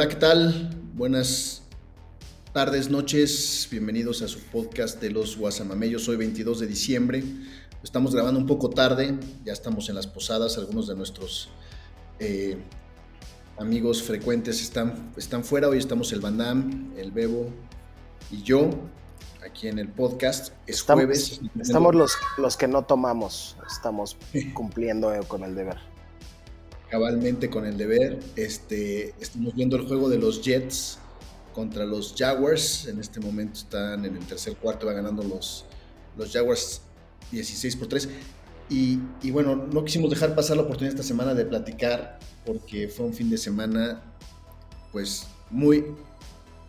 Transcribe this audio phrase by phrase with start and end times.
[0.00, 0.70] Hola, ¿qué tal?
[0.94, 1.60] Buenas
[2.54, 3.68] tardes, noches.
[3.70, 6.08] Bienvenidos a su podcast de los Guasamamellos.
[6.08, 7.22] Hoy 22 de diciembre.
[7.84, 9.14] Estamos grabando un poco tarde.
[9.44, 10.56] Ya estamos en las posadas.
[10.56, 11.50] Algunos de nuestros
[12.18, 12.56] eh,
[13.58, 15.68] amigos frecuentes están, están fuera.
[15.68, 17.50] Hoy estamos el Bandam, el Bebo
[18.30, 18.70] y yo
[19.46, 20.54] aquí en el podcast.
[20.66, 21.42] Es jueves.
[21.60, 23.58] Estamos los, los que no tomamos.
[23.70, 24.16] Estamos
[24.54, 25.89] cumpliendo con el deber
[26.90, 28.18] cabalmente con el deber.
[28.36, 30.98] Este, estamos viendo el juego de los Jets
[31.54, 32.86] contra los Jaguars.
[32.86, 35.64] En este momento están en el tercer cuarto, va ganando los,
[36.18, 36.82] los Jaguars
[37.30, 38.08] 16 por 3.
[38.68, 43.06] Y, y, bueno, no quisimos dejar pasar la oportunidad esta semana de platicar porque fue
[43.06, 44.02] un fin de semana
[44.92, 45.84] pues muy,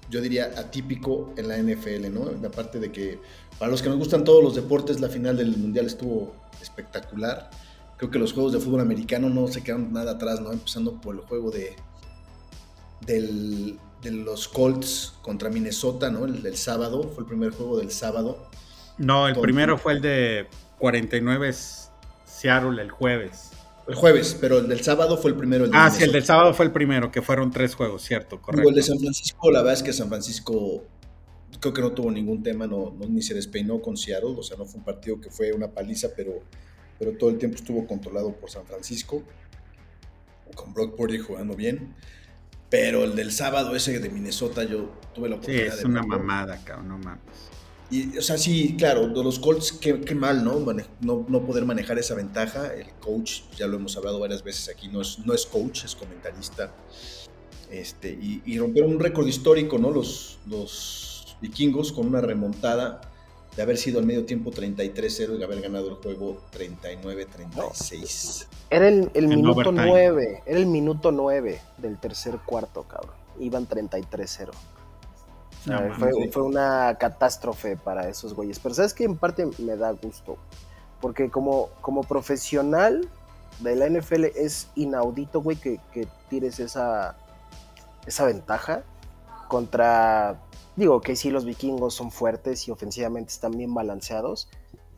[0.09, 2.47] yo diría, atípico en la NFL, ¿no?
[2.47, 3.19] Aparte de que
[3.59, 7.49] para los que nos gustan todos los deportes, la final del Mundial estuvo espectacular
[8.01, 10.51] creo que los juegos de fútbol americano no se quedan nada atrás, ¿no?
[10.51, 11.75] Empezando por el juego de,
[13.05, 16.25] de los Colts contra Minnesota, ¿no?
[16.25, 18.49] El del sábado, fue el primer juego del sábado.
[18.97, 20.47] No, el primero fue el de
[20.79, 21.53] 49
[22.25, 23.51] Seattle el jueves.
[23.87, 25.65] El jueves, pero el del sábado fue el primero.
[25.65, 28.67] El ah, sí, el del sábado fue el primero, que fueron tres juegos, cierto, correcto.
[28.67, 30.85] el de San Francisco, la verdad es que San Francisco
[31.59, 34.65] creo que no tuvo ningún tema, no, ni se despeinó con Seattle, o sea, no
[34.65, 36.41] fue un partido que fue una paliza, pero
[37.01, 39.23] pero todo el tiempo estuvo controlado por San Francisco,
[40.53, 41.95] con Brock Purdy jugando bien.
[42.69, 46.63] Pero el del sábado ese de Minnesota yo tuve la oportunidad sí, es una mamada,
[46.63, 47.23] cabrón, no mames.
[47.89, 50.59] Y, o sea, sí, claro, de los Colts, qué, mal, ¿no?
[50.59, 51.25] ¿no?
[51.27, 51.41] ¿no?
[51.47, 52.71] poder manejar esa ventaja.
[52.71, 55.95] El coach, ya lo hemos hablado varias veces aquí, no es, no es coach, es
[55.95, 56.71] comentarista.
[57.71, 59.89] Este, y, y rompieron un récord histórico, ¿no?
[59.89, 63.10] Los, los vikingos con una remontada
[63.55, 68.47] de haber sido al medio tiempo 33-0 y haber ganado el juego 39-36.
[68.69, 73.15] Era el, minuto 9, era el minuto 9 del tercer cuarto, cabrón.
[73.39, 74.51] Iban 33-0.
[76.31, 78.59] fue, una catástrofe para esos güeyes.
[78.59, 80.37] Pero sabes que en parte me da gusto.
[81.01, 83.09] Porque como, como profesional
[83.59, 87.17] de la NFL es inaudito, güey, que, que tires esa,
[88.05, 88.83] esa ventaja
[89.49, 90.39] contra
[90.75, 94.49] Digo que sí, los vikingos son fuertes y ofensivamente están bien balanceados.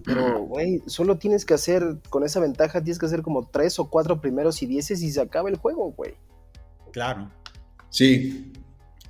[0.05, 3.89] Pero, güey, solo tienes que hacer, con esa ventaja, tienes que hacer como tres o
[3.89, 6.15] cuatro primeros y dieces y se acaba el juego, güey.
[6.91, 7.29] Claro.
[7.89, 8.51] Sí.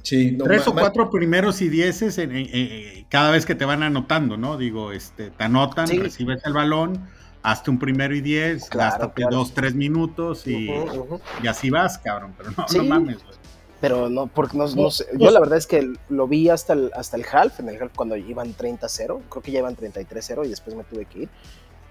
[0.03, 2.19] Sí, tres o cuatro primeros y dieces
[3.09, 4.57] cada vez que te van anotando, ¿no?
[4.57, 7.07] Digo, este, te anotan, recibes el balón,
[7.41, 10.69] hazte un primero y diez, claro, dos, tres minutos y,
[11.41, 12.33] y, así vas, cabrón.
[12.37, 13.42] Pero no, no mames, güey
[13.83, 15.05] pero no, porque no, no sé.
[15.19, 17.91] Yo la verdad es que lo vi hasta el, hasta el half, en el half
[17.93, 21.29] cuando iban 30-0, creo que ya iban 33-0 y después me tuve que ir.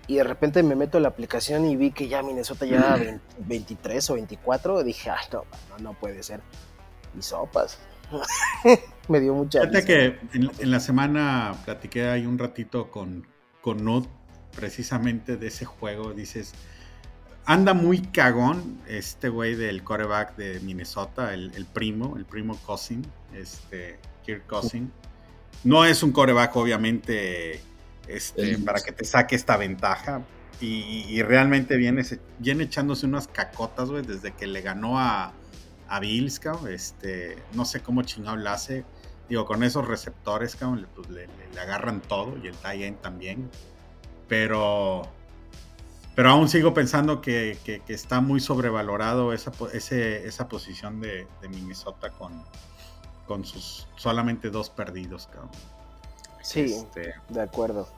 [0.06, 2.98] Y de repente me meto en la aplicación y vi que ya Minnesota ya
[3.40, 4.80] 23 o 24.
[4.80, 5.44] Y dije, ay, no,
[5.82, 6.40] no, puede ser.
[7.14, 7.78] Y sopas.
[9.08, 9.60] me dio mucha.
[9.60, 13.26] Fíjate que en, la semana platiqué ahí un ratito con,
[13.60, 14.08] con Nut,
[14.56, 16.14] precisamente de ese juego.
[16.14, 16.54] Dices,
[17.44, 23.04] anda muy cagón este güey del coreback de Minnesota, el, primo, el primo Cousin,
[23.34, 24.92] este, Kirk Cousin.
[25.64, 27.60] No es un coreback, obviamente,
[28.08, 30.22] este, para que te saque esta ventaja.
[30.60, 32.04] Y, realmente viene,
[32.38, 35.32] viene echándose unas cacotas, güey, desde que le ganó a,
[35.88, 38.84] a Bills, Este, no sé cómo chingado le hace.
[39.28, 41.26] Digo, con esos receptores, cabrón, pues, le,
[41.60, 43.50] agarran todo y el tie también.
[44.28, 45.02] Pero
[46.14, 47.58] pero aún sigo pensando que,
[47.88, 52.42] está muy sobrevalorado esa, esa posición de, Minnesota con,
[53.26, 55.50] con sus solamente dos perdidos, cabrón.
[56.42, 57.88] Sí, este, de acuerdo.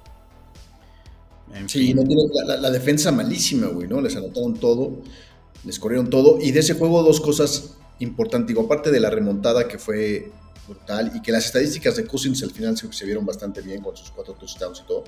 [1.67, 4.01] sí, no tiene la, defensa malísima, güey, ¿no?
[4.01, 4.99] Les anotaron todo,
[5.65, 6.39] les corrieron todo.
[6.41, 8.49] Y de ese juego, dos cosas importantes.
[8.49, 10.31] Digo, aparte de la remontada que fue
[10.67, 13.97] brutal y que las estadísticas de Cousins al final se, se vieron bastante bien con
[13.97, 15.05] sus cuatro touchdowns y todo.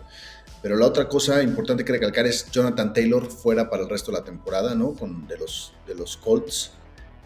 [0.62, 4.18] Pero la otra cosa importante que recalcar es Jonathan Taylor fuera para el resto de
[4.18, 4.94] la temporada, ¿no?
[4.94, 6.72] Con, de, los, de los Colts.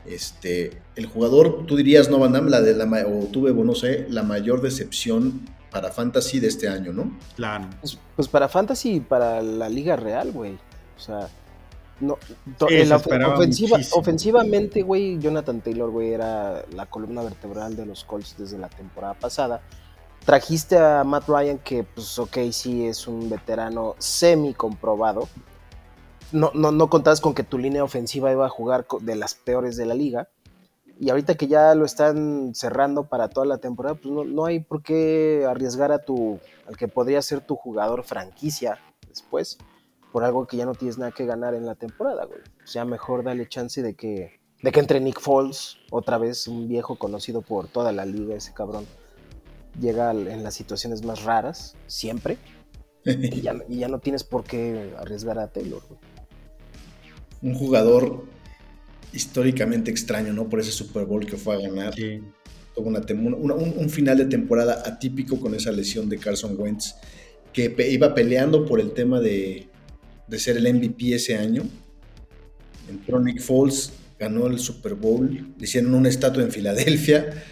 [0.06, 4.06] Este, el jugador, tú dirías, no Van Damme, la de la, o tuve, no sé,
[4.08, 7.16] la mayor decepción para Fantasy de este año, ¿no?
[7.36, 7.68] Claro.
[7.80, 10.58] Pues, pues para Fantasy y para la Liga Real, güey.
[10.96, 11.28] O sea,
[12.00, 12.18] No,
[13.92, 19.14] ofensivamente, güey, Jonathan Taylor, güey, era la columna vertebral de los Colts desde la temporada
[19.14, 19.60] pasada.
[20.24, 25.28] Trajiste a Matt Ryan, que, pues, ok, sí es un veterano semi comprobado.
[26.32, 29.76] No, no, no contabas con que tu línea ofensiva iba a jugar de las peores
[29.76, 30.28] de la liga.
[30.98, 34.60] Y ahorita que ya lo están cerrando para toda la temporada, pues no, no hay
[34.60, 39.58] por qué arriesgar a tu, al que podría ser tu jugador franquicia después
[40.12, 42.40] por algo que ya no tienes nada que ganar en la temporada, güey.
[42.40, 46.68] O sea, mejor dale chance de que, de que entre Nick Foles, otra vez un
[46.68, 48.86] viejo conocido por toda la liga, ese cabrón,
[49.80, 52.38] llega en las situaciones más raras, siempre.
[53.04, 56.00] y, ya, no tienes por qué arriesgar a Taylor, güey.
[57.42, 58.24] Un jugador
[59.12, 60.48] históricamente extraño, ¿no?
[60.48, 61.94] Por ese Super Bowl que fue a ganar.
[61.94, 62.20] Sí.
[62.74, 66.94] Tuvo una, un, final de temporada atípico con esa lesión de Carson Wentz,
[67.52, 69.69] que iba peleando por el tema de,
[70.30, 71.64] de ser el MVP ese año.
[72.88, 77.44] Entró Nick Foles, ganó el Super Bowl, le hicieron una estatua en Filadelfia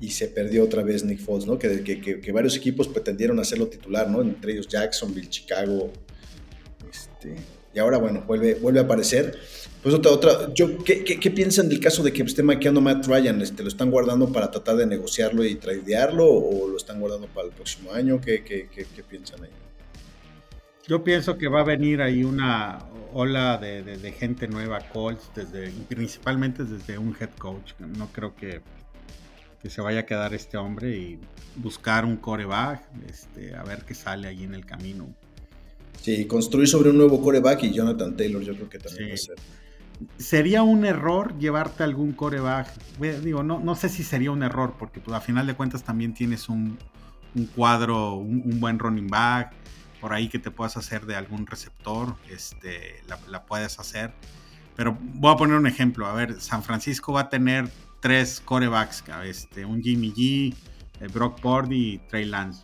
[0.00, 1.58] y se perdió otra vez Nick Foles, ¿no?
[1.58, 4.20] Que, que, varios equipos pretendieron hacerlo titular, ¿no?
[4.20, 5.90] Entre ellos Jacksonville, Chicago.
[6.90, 7.36] Este,
[7.74, 9.38] y ahora, bueno, vuelve, vuelve a aparecer.
[9.82, 13.40] Pues otra, otra, yo, ¿qué, qué, piensan del caso de que esté maqueando Matt Ryan?
[13.40, 17.48] Este, ¿Lo están guardando para tratar de negociarlo y tradearlo o lo están guardando para
[17.48, 18.20] el próximo año?
[18.20, 19.50] ¿Qué, qué, qué piensan ahí?
[20.88, 22.78] Yo pienso que va a venir ahí una
[23.12, 27.72] ola de, gente nueva, Colts, desde, principalmente desde un head coach.
[27.80, 28.60] No creo que,
[29.60, 31.18] que, se vaya a quedar este hombre y
[31.56, 35.12] buscar un coreback, este, a ver qué sale ahí en el camino.
[36.00, 39.16] Sí, construir sobre un nuevo coreback y Jonathan Taylor, yo creo que también va a
[39.16, 39.36] ser.
[40.18, 42.68] ¿Sería un error llevarte algún coreback?
[43.22, 46.14] Digo, no, no sé si sería un error, porque pues, a final de cuentas también
[46.14, 46.78] tienes un,
[47.56, 49.52] cuadro, un buen running back
[50.06, 54.12] por ahí que te puedas hacer de algún receptor, este, la, puedes hacer.
[54.76, 56.06] Pero voy a poner un ejemplo.
[56.06, 57.68] A ver, San Francisco va a tener
[57.98, 60.54] tres corebacks, este, un Jimmy G,
[61.00, 62.62] el Brock Purdy y Trey Lance.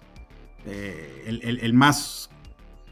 [0.66, 2.30] Eh, el, más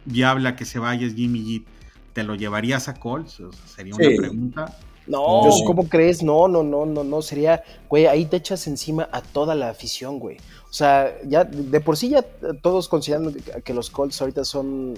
[0.04, 1.64] viable a que se vaya es Jimmy G.
[2.12, 3.40] ¿Te lo llevarías a Colts?
[3.66, 4.76] sería una pregunta.
[5.10, 6.22] No, ¿cómo crees?
[6.22, 7.20] No, no, no, no, no.
[7.20, 10.36] Sería, güey, ahí te echas encima a toda la afición, güey.
[10.68, 12.22] O sea, ya de por sí ya
[12.62, 13.34] todos consideran
[13.64, 14.94] que los Colts ahorita son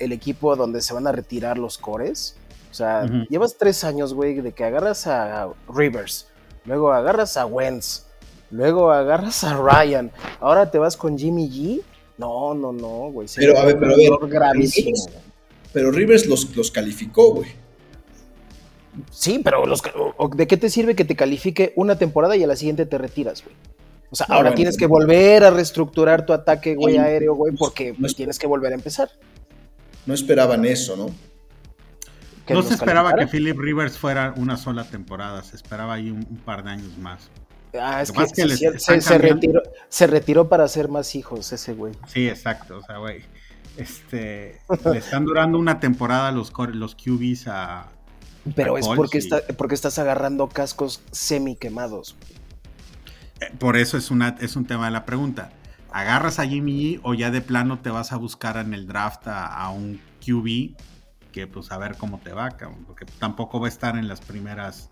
[0.00, 2.34] el equipo donde se van a retirar los cores.
[2.72, 6.26] O sea, llevas tres años, güey, de que agarras a Rivers,
[6.64, 8.06] luego agarras a Wentz,
[8.50, 10.10] luego agarras a Ryan,
[10.40, 11.82] ahora te vas con Jimmy G.
[12.18, 13.28] No, no, no, güey.
[13.36, 14.30] Pero a ver, pero a ver.
[14.30, 14.96] Gravísimo.
[15.72, 17.61] pero Rivers los, los calificó, güey.
[19.10, 19.82] Sí, pero los,
[20.34, 23.42] ¿de qué te sirve que te califique una temporada y a la siguiente te retiras,
[23.42, 23.56] güey?
[24.10, 28.14] O sea, ahora tienes que volver a reestructurar tu ataque, güey, aéreo, güey, porque pues,
[28.14, 29.08] tienes que volver a empezar.
[30.04, 31.06] No esperaban eso, ¿no?
[32.52, 36.62] No se esperaba que Philip Rivers fuera una sola temporada, se esperaba ahí un, par
[36.64, 37.30] de años más.
[37.80, 41.94] Ah, es que, se, retiró, se, retiró, para hacer más hijos ese güey.
[42.06, 43.22] Sí, exacto, o sea, güey.
[43.78, 47.90] Este, le están durando una temporada los, los QBs a.
[48.54, 52.16] Pero es porque, está, porque estás agarrando cascos semi quemados.
[53.58, 55.52] Por eso es, una, es un tema de la pregunta.
[55.90, 59.22] ¿Agarras a Jimmy G o ya de plano te vas a buscar en el draft
[59.26, 60.74] a, un QB
[61.32, 62.50] que pues a ver cómo te va,
[62.86, 64.90] porque tampoco va a estar en las primeras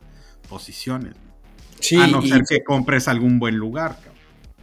[0.49, 1.15] posiciones.
[1.99, 3.99] a no ser que compres algún buen lugar.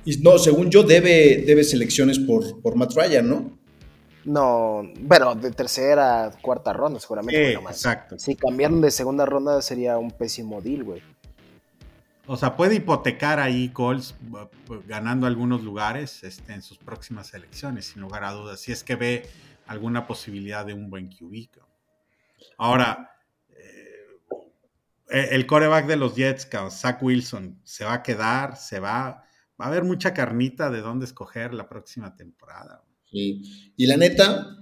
[0.05, 3.57] Y no, según yo debe, debe selecciones por, por Matt Ryan, ¿no?
[4.27, 7.53] No, bueno, de tercera, cuarta ronda seguramente.
[7.53, 8.19] exacto.
[8.19, 11.01] Si cambiaron de segunda ronda sería un pésimo deal, güey.
[12.25, 14.15] O sea, puede hipotecar ahí Colts
[14.85, 18.97] ganando algunos lugares este, en sus próximas elecciones, sin lugar a dudas, si es que
[18.97, 19.29] ve
[19.65, 21.47] alguna posibilidad de un buen QB.
[22.57, 23.15] Ahora,
[25.09, 28.57] eh, el coreback de los Jets, Zach Wilson, ¿se va a quedar?
[28.57, 29.23] ¿Se va?
[29.59, 32.83] Va a haber mucha carnita de dónde escoger la próxima temporada.
[33.11, 33.41] Sí.
[33.75, 34.57] Y la neta,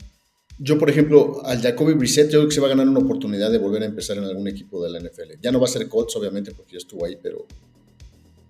[0.58, 3.52] yo, por ejemplo, al Jacoby Brissett, yo creo que se va a ganar una oportunidad
[3.52, 5.40] de volver a empezar en algún equipo de la NFL.
[5.42, 7.46] Ya no va a ser Colts, obviamente, porque ya estuvo ahí, pero,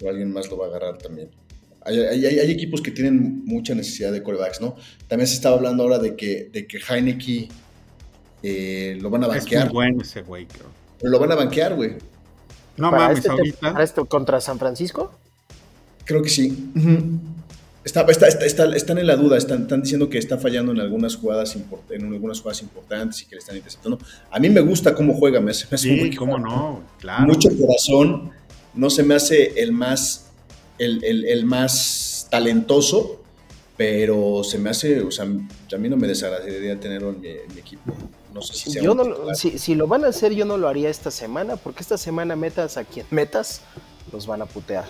[0.08, 1.30] alguien más lo va a agarrar también.
[1.82, 4.76] Hay, equipos que tienen mucha necesidad de corebacks, ¿no?
[5.08, 7.48] También se estaba hablando ahora de que, de que Heineke
[8.42, 9.68] eh, lo van a banquear.
[9.68, 10.68] Es muy bueno ese güey, creo.
[11.00, 11.96] Pero lo van a banquear, güey.
[12.78, 13.72] No mames, este ahorita.
[13.74, 15.12] ¿Para esto contra San Francisco?
[16.06, 16.72] Creo que sí.
[17.86, 18.28] Está, está,
[18.76, 22.42] están en la duda, están, están, diciendo que está fallando en algunas jugadas en algunas
[22.42, 24.00] jugadas importantes y que le están interceptando.
[24.32, 27.28] A mí me gusta cómo juega, me hace, sí, cómo no, claro.
[27.28, 28.32] Mucho corazón,
[28.74, 30.32] no se me hace el más,
[30.80, 33.22] el, el, el más talentoso,
[33.78, 37.94] pero se me hace, o sea, a mí no me desagradaría tenerlo en mi, equipo.
[38.34, 38.96] No sé si sea yo
[39.36, 42.78] si, lo van a hacer, yo no lo haría esta semana, porque esta semana metas
[42.78, 43.62] a quien metas,
[44.12, 44.86] los van a putear.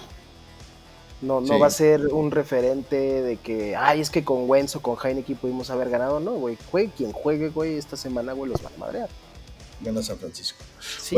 [1.21, 4.97] No, no va a ser un referente de que, ay, es que con Wenzo, con
[5.01, 6.19] Heineken pudimos haber ganado.
[6.19, 9.09] No, güey, juegue quien juegue, güey, esta semana, güey, los van a madrear.
[9.81, 10.59] Gana San Francisco.
[10.79, 11.15] Sí.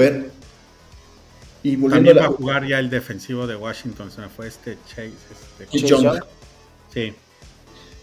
[1.63, 4.77] y volviendo También va a jugar ya el defensivo de Washington, se me fue este
[4.87, 5.11] Chase.
[5.59, 5.85] Este...
[5.85, 6.19] Chase
[6.93, 7.13] Sí.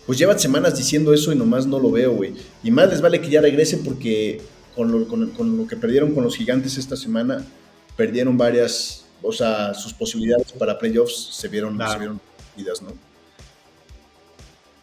[0.07, 2.35] Pues llevan semanas diciendo eso y nomás no lo veo, güey.
[2.63, 4.43] Y más les vale que ya regrese porque
[4.75, 7.45] con lo, con lo que perdieron con los gigantes esta semana,
[7.97, 12.21] perdieron varias o sea, sus posibilidades para playoffs se vieron, se vieron
[12.83, 12.93] ¿no?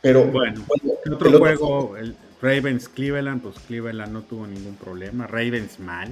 [0.02, 0.66] Pero bueno,
[1.06, 5.28] el otro juego, el Ravens Cleveland, pues Cleveland no tuvo ningún problema.
[5.28, 6.12] Ravens mal,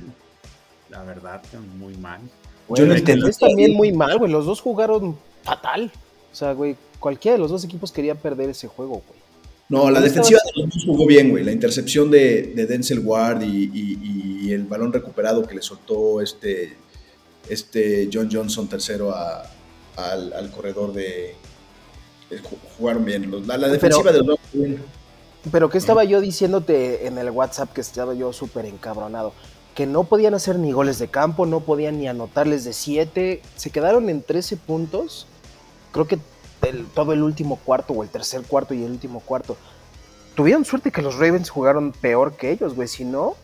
[0.89, 1.41] la verdad,
[1.77, 2.21] muy mal.
[2.75, 4.31] Yo lo entendí también muy mal, güey.
[4.31, 5.91] Los dos jugaron fatal.
[6.31, 9.19] O sea, güey, cualquiera de los dos equipos quería perder ese juego, güey.
[9.69, 11.43] No, la defensiva de los dos jugó bien, güey.
[11.43, 16.75] La intercepción de, Denzel Ward y, y, el balón recuperado que le soltó este
[17.49, 21.35] este John Johnson tercero al, corredor de...
[22.77, 23.47] Jugaron bien.
[23.47, 24.37] La, defensiva de los
[25.51, 29.33] Pero que estaba yo diciéndote en el WhatsApp que estaba yo súper encabronado.
[29.73, 33.41] Que no podían hacer ni goles de campo, no podían ni anotarles de 7.
[33.55, 35.25] Se quedaron en 13 puntos.
[35.91, 36.19] Creo que
[36.93, 39.57] todo el último cuarto o el tercer cuarto y el último cuarto.
[40.35, 42.87] Tuvieron suerte que los Ravens jugaron peor que ellos, güey.
[42.87, 43.35] Si no,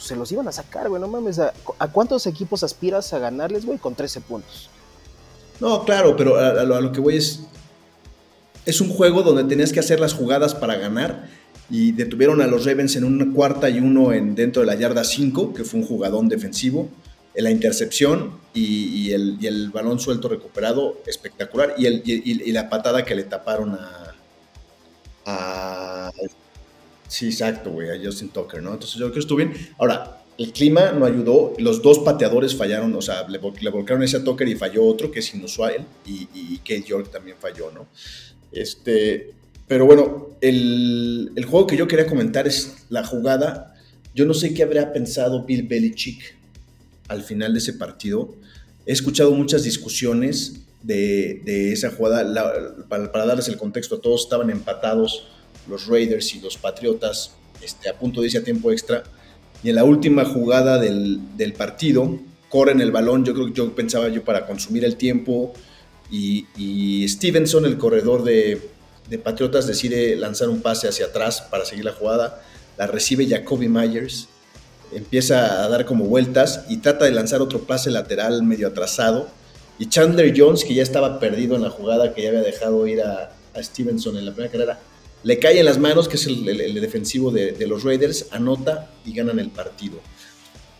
[0.00, 1.38] se los iban a sacar, güey, no mames.
[1.38, 1.52] ¿A,
[1.92, 4.70] cuántos equipos aspiras a ganarles, güey, con 13 puntos?
[5.60, 7.40] No, claro, pero a, lo, que voy es.
[8.64, 11.28] Es un juego donde tenías que hacer las jugadas para ganar
[11.70, 15.04] y detuvieron a los Ravens en una cuarta y uno en, dentro de la yarda
[15.04, 16.88] 5, que fue un jugadón defensivo.
[17.34, 21.74] En la intercepción y, el, balón suelto recuperado, espectacular.
[21.78, 23.78] Y, la patada que le taparon
[25.24, 26.10] a
[27.10, 28.72] Sí, exacto, güey, a Justin Tucker, ¿no?
[28.72, 29.52] Entonces yo creo que estuvo bien.
[29.78, 34.24] Ahora, el clima no ayudó, los dos pateadores fallaron, o sea, le, volcaron ese a
[34.24, 37.88] Tucker y falló otro, que es inusual, y, y Kate York también falló, ¿no?
[38.52, 39.34] Este,
[39.66, 43.74] pero bueno, el, el, juego que yo quería comentar es la jugada.
[44.14, 46.36] Yo no sé qué habría pensado Bill Belichick
[47.08, 48.36] al final de ese partido.
[48.86, 52.86] He escuchado muchas discusiones de, de esa jugada.
[52.88, 55.26] para, para darles el contexto, todos estaban empatados
[55.70, 59.02] los Raiders y los Patriotas este, a punto de irse a tiempo extra.
[59.62, 64.08] Y en la última jugada del, partido, corren el balón, yo creo que yo pensaba
[64.08, 65.52] yo para consumir el tiempo.
[66.10, 68.60] Y, Stevenson, el corredor de,
[69.22, 72.42] Patriotas, decide lanzar un pase hacia atrás para seguir la jugada.
[72.78, 74.28] La recibe Jacoby Myers,
[74.92, 79.28] empieza a dar como vueltas y trata de lanzar otro pase lateral medio atrasado.
[79.78, 83.02] Y Chandler Jones, que ya estaba perdido en la jugada, que ya había dejado ir
[83.02, 84.78] a, a Stevenson en la primera carrera,
[85.22, 89.38] le cae en las manos, que es el, defensivo de, los Raiders, anota y ganan
[89.38, 90.00] el partido.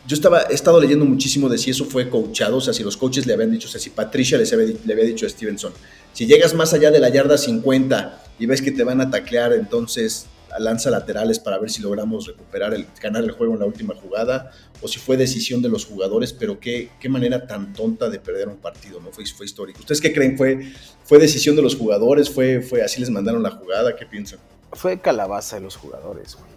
[0.06, 2.97] Yo estaba, he estado leyendo muchísimo de si eso fue coachado, o sea, si los
[2.97, 5.73] coaches le habían dicho, o sea, si Patricia les había, le había dicho a Stevenson,
[6.12, 9.52] si llegas más allá de la yarda 50 y ves que te van a taclear,
[9.52, 10.26] entonces
[10.59, 14.50] lanza laterales para ver si logramos recuperar el ganar el juego en la última jugada
[14.83, 18.49] o si fue decisión de los jugadores, pero qué, qué manera tan tonta de perder
[18.49, 19.11] un partido, ¿no?
[19.12, 19.80] Fue, fue histórico.
[19.80, 20.37] ¿Ustedes qué creen?
[20.37, 20.73] ¿Fue,
[21.04, 22.30] ¿Fue decisión de los jugadores?
[22.30, 23.95] ¿Fue, ¿Fue así les mandaron la jugada?
[23.95, 24.38] ¿Qué piensan?
[24.73, 26.50] Fue calabaza de los jugadores, güey.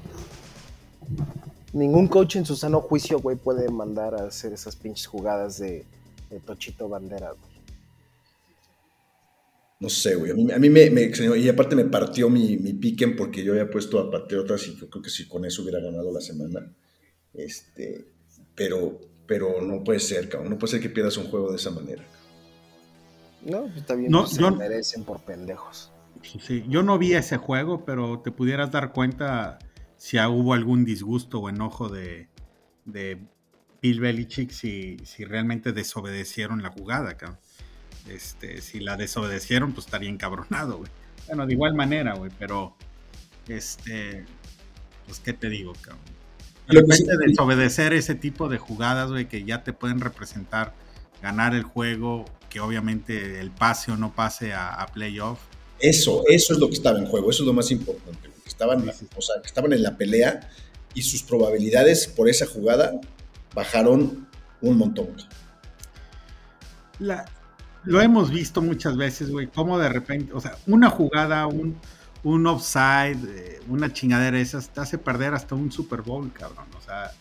[1.74, 5.84] Ningún coach en su sano juicio, güey, puede mandar a hacer esas pinches jugadas de,
[6.30, 7.53] de Tochito Bandera, güey.
[9.84, 10.32] No sé, güey.
[10.32, 14.00] A mí, me, me, Y aparte me partió mi, mi piquen porque yo había puesto
[14.00, 16.74] a Patriotas y yo creo que si con eso hubiera ganado la semana.
[17.34, 18.08] Este,
[18.56, 20.52] pero, pero no puede ser, cabrón.
[20.52, 22.02] No puede ser que pierdas un juego de esa manera.
[23.42, 24.10] No, está bien.
[24.10, 25.92] No, se merecen por pendejos.
[26.22, 29.60] Sí, yo no vi ese juego, pero te pudieras dar cuenta
[29.98, 32.30] si hubo algún disgusto o enojo de,
[32.86, 33.18] de
[33.82, 37.38] Bill Belichick si, si realmente desobedecieron la jugada, cabrón.
[38.10, 40.92] Este, si la desobedecieron, pues estaría encabronado, güey.
[41.28, 42.76] Bueno, de igual manera, güey, pero
[43.48, 44.26] este,
[45.06, 46.02] pues qué te digo, cabrón.
[46.68, 50.74] De repente desobedecer ese tipo de jugadas, güey, que ya te pueden representar
[51.22, 55.40] ganar el juego, que obviamente el pase o no pase a, playoff.
[55.80, 58.30] Eso, eso es lo que estaba en juego, eso es lo más importante.
[58.44, 60.50] Que estaban, o sea, que estaban en la pelea
[60.94, 62.94] y sus probabilidades por esa jugada
[63.54, 64.28] bajaron
[64.62, 65.16] un montón.
[67.00, 67.26] La,
[67.86, 71.78] lo hemos visto muchas veces, güey, cómo de repente, o sea, una jugada, un,
[72.24, 76.66] un offside, eh, una chingadera esas, te hace perder hasta un Super Bowl, cabrón.
[76.78, 77.12] O sea,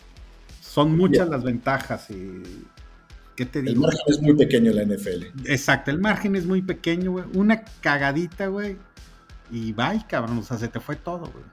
[0.61, 2.67] son muchas las ventajas y...
[3.37, 3.73] ¿Qué te digo?
[3.73, 5.51] El margen es muy pequeño en la NFL.
[5.51, 7.25] Exacto, el margen es muy pequeño, güey.
[7.35, 8.77] Una cagadita, güey.
[9.51, 11.45] Y bye, cabrón, o sea, se te fue todo, güey.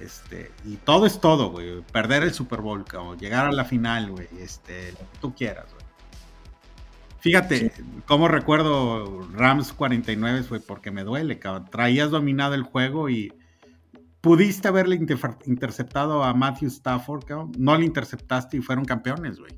[0.00, 1.82] Este, y todo es todo, güey.
[1.92, 3.18] Perder el Super Bowl, cabrón.
[3.18, 4.28] Llegar a la final, güey.
[4.38, 5.91] Este, lo que tú quieras, güey.
[7.22, 7.72] Fíjate,
[8.06, 11.70] cómo recuerdo Rams 49, güey, porque me duele, cabrón.
[11.70, 13.32] Traías dominado el juego y
[14.20, 14.96] pudiste haberle
[15.46, 17.52] interceptado a Matthew Stafford, cabrón.
[17.56, 19.52] No le interceptaste y fueron campeones, güey.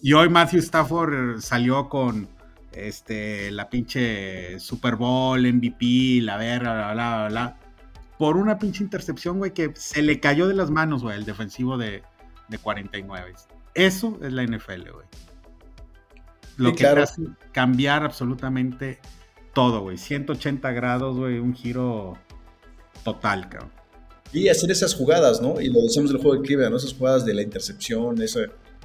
[0.00, 2.28] Y hoy Matthew Stafford salió con
[2.72, 7.58] este, la pinche Super Bowl, MVP, la verga, bla, bla, bla, bla
[8.22, 11.76] por una pinche intercepción, güey, que se le cayó de las manos, güey, el defensivo
[11.76, 12.04] de,
[12.62, 13.34] 49.
[13.74, 15.06] Eso es la NFL, güey.
[16.56, 18.98] Lo que hace cambiar absolutamente
[19.54, 19.98] todo, güey.
[19.98, 22.18] 180 grados, güey, un giro
[23.04, 23.72] total, cabrón.
[24.32, 25.60] Y hacer esas jugadas, ¿no?
[25.60, 26.78] Y lo decíamos del juego de Cleveland, ¿no?
[26.78, 28.40] Esas jugadas de la intercepción, esa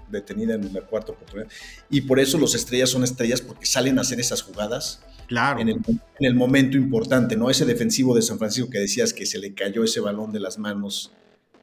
[0.10, 1.50] detenida en la cuarta oportunidad.
[1.90, 5.60] Y por eso los estrellas son estrellas, porque salen a hacer esas jugadas Claro.
[5.60, 5.70] En
[6.20, 7.50] el, momento importante, ¿no?
[7.50, 10.58] Ese defensivo de San Francisco que decías que se le cayó ese balón de las
[10.58, 11.12] manos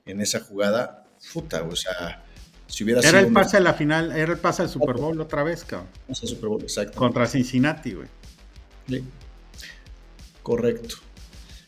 [0.05, 2.24] en esa jugada, puta, o sea,
[2.75, 5.45] si hubiera era el pase a la final, era el pase al Super Bowl otra
[5.45, 5.89] vez, cabrón.
[6.09, 6.99] Pase Super Bowl, exacto.
[6.99, 8.09] Contra Cincinnati, güey.
[8.89, 9.05] Sí.
[10.43, 10.97] Correcto.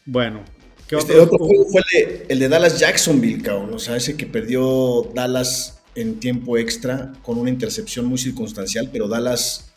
[0.04, 0.42] Bueno,
[0.88, 3.72] ¿qué este otro juego fue el de, el de Dallas Jacksonville, cabrón.
[3.72, 9.06] O sea, ese que perdió Dallas en tiempo extra con una intercepción muy circunstancial, pero
[9.06, 9.72] Dallas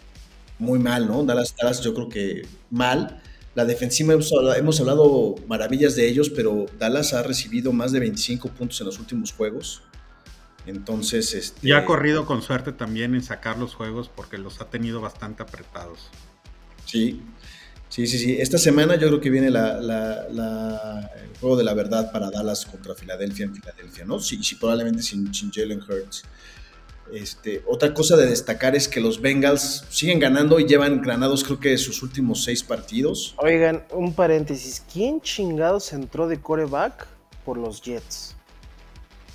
[0.57, 1.23] muy mal, ¿no?
[1.23, 3.21] Dallas, Dallas yo creo que mal.
[3.53, 8.81] La defensiva hemos hablado, maravillas de ellos, pero Dallas ha recibido más de 25 puntos
[8.81, 9.83] en los últimos juegos.
[10.69, 11.67] Entonces, este...
[11.67, 15.41] Y ha corrido con suerte también en sacar los juegos porque los ha tenido bastante
[15.43, 16.09] apretados.
[16.85, 17.21] Sí,
[17.89, 18.37] sí, sí, sí.
[18.39, 22.93] Esta semana yo creo que viene la, el juego de la verdad para Dallas contra
[22.93, 24.19] Filadelfia en Filadelfia, ¿no?
[24.19, 26.23] Sí, sí probablemente sin, sin Jalen Hurts.
[27.11, 31.59] Este, otra cosa de destacar es que los Bengals siguen ganando y llevan ganados creo
[31.59, 33.33] que sus últimos seis partidos.
[33.37, 37.07] Oigan, un paréntesis, ¿quién chingados entró de coreback
[37.43, 38.35] por los Jets?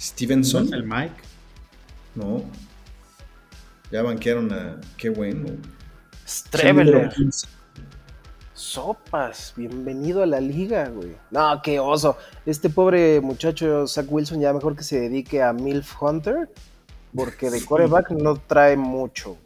[0.01, 0.73] Stevenson.
[0.75, 1.15] el Mike?
[2.15, 2.43] No.
[3.91, 4.81] Ya banquearon a...
[4.97, 5.49] Qué bueno.
[6.27, 7.13] Streveler.
[8.55, 11.17] Sopas, bienvenido a la liga, güey.
[11.31, 12.17] No, qué oso.
[12.47, 16.49] Este pobre muchacho, Zach Wilson, ya mejor que se dedique a MILF Hunter
[17.15, 19.37] porque de coreback no trae mucho.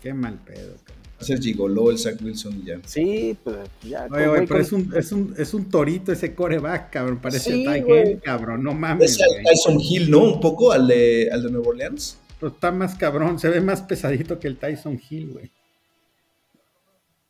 [0.00, 0.74] Qué mal pedo.
[1.20, 2.80] Hacer gigoló el Zach Wilson ya.
[2.84, 4.08] Sí, pues ya.
[4.10, 7.18] Oye, güey, pero es, un, es, un, es un torito ese coreback, cabrón.
[7.18, 8.64] Parece sí, Tyson, cabrón.
[8.64, 9.12] No mames.
[9.12, 10.24] Es el Tyson Hill, ¿no?
[10.24, 12.18] Un poco al de, al de Nueva Orleans.
[12.42, 13.38] Está más cabrón.
[13.38, 15.50] Se ve más pesadito que el Tyson Hill, güey.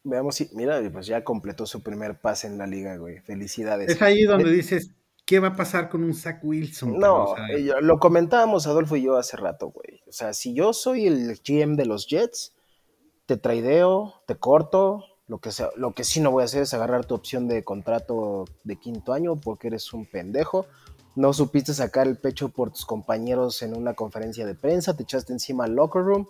[0.05, 3.20] Veamos si, mira, pues ya completó su primer pase en la liga, güey.
[3.20, 3.88] Felicidades.
[3.90, 4.90] Es ahí donde dices,
[5.25, 6.98] ¿qué va a pasar con un Zach Wilson?
[6.98, 7.37] No,
[7.81, 10.01] lo comentábamos Adolfo y yo hace rato, güey.
[10.09, 12.53] O sea, si yo soy el GM de los Jets,
[13.27, 15.05] te traideo, te corto.
[15.29, 17.62] Lo que, sea, lo que sí no voy a hacer es agarrar tu opción de
[17.62, 20.66] contrato de quinto año porque eres un pendejo.
[21.14, 25.33] No supiste sacar el pecho por tus compañeros en una conferencia de prensa, te echaste
[25.33, 26.27] encima al locker room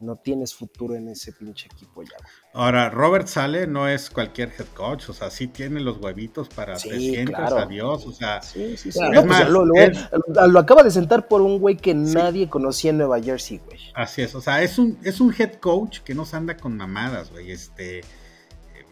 [0.00, 2.16] no tienes futuro en ese pinche equipo ya.
[2.52, 6.78] Ahora, Robert Sale no es cualquier head coach, o sea, sí tiene los huevitos para
[6.78, 7.58] sí, 300, claro.
[7.58, 8.40] adiós, o sea.
[8.42, 8.98] Sí, sí, sí.
[8.98, 13.78] Pues, lo, acaba de sentar por un güey que nadie conocía en Nueva Jersey, güey.
[13.94, 16.76] Así es, o sea, es un, es un head coach que no se anda con
[16.76, 18.02] mamadas, güey, este.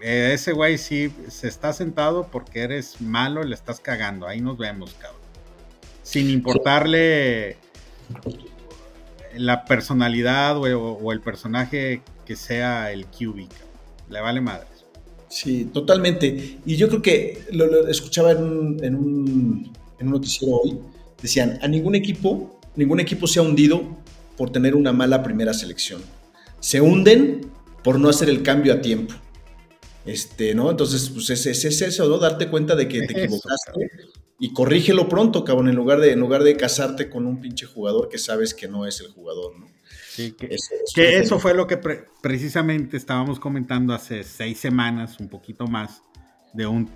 [0.02, 4.26] Eh, ese güey sí se está sentado porque eres malo y le estás cagando.
[4.26, 5.25] Ahí nos vemos, cabrón.
[6.06, 7.56] Sin importarle
[9.34, 13.48] la personalidad o, el personaje que sea el QB.
[14.10, 14.86] Le vale madres.
[15.28, 16.58] Sí, totalmente.
[16.64, 20.78] Y yo creo que lo, escuchaba en un, en, un, en un noticiero hoy.
[21.20, 23.82] Decían, a ningún equipo, ningún equipo se ha hundido
[24.36, 26.00] por tener una mala primera selección.
[26.60, 27.50] Se hunden
[27.82, 29.12] por no hacer el cambio a tiempo.
[30.04, 30.70] Este, ¿no?
[30.70, 32.18] Entonces, pues es, es, eso, ¿no?
[32.18, 33.90] Darte cuenta de que te equivocaste
[34.38, 38.08] y corrígelo pronto, cabrón, en lugar de, en lugar de casarte con un pinche jugador
[38.08, 39.66] que sabes que no es el jugador, ¿no?
[40.10, 41.78] Sí, que eso, que eso fue lo que
[42.22, 46.02] precisamente estábamos comentando hace seis semanas, un poquito más,
[46.54, 46.88] de un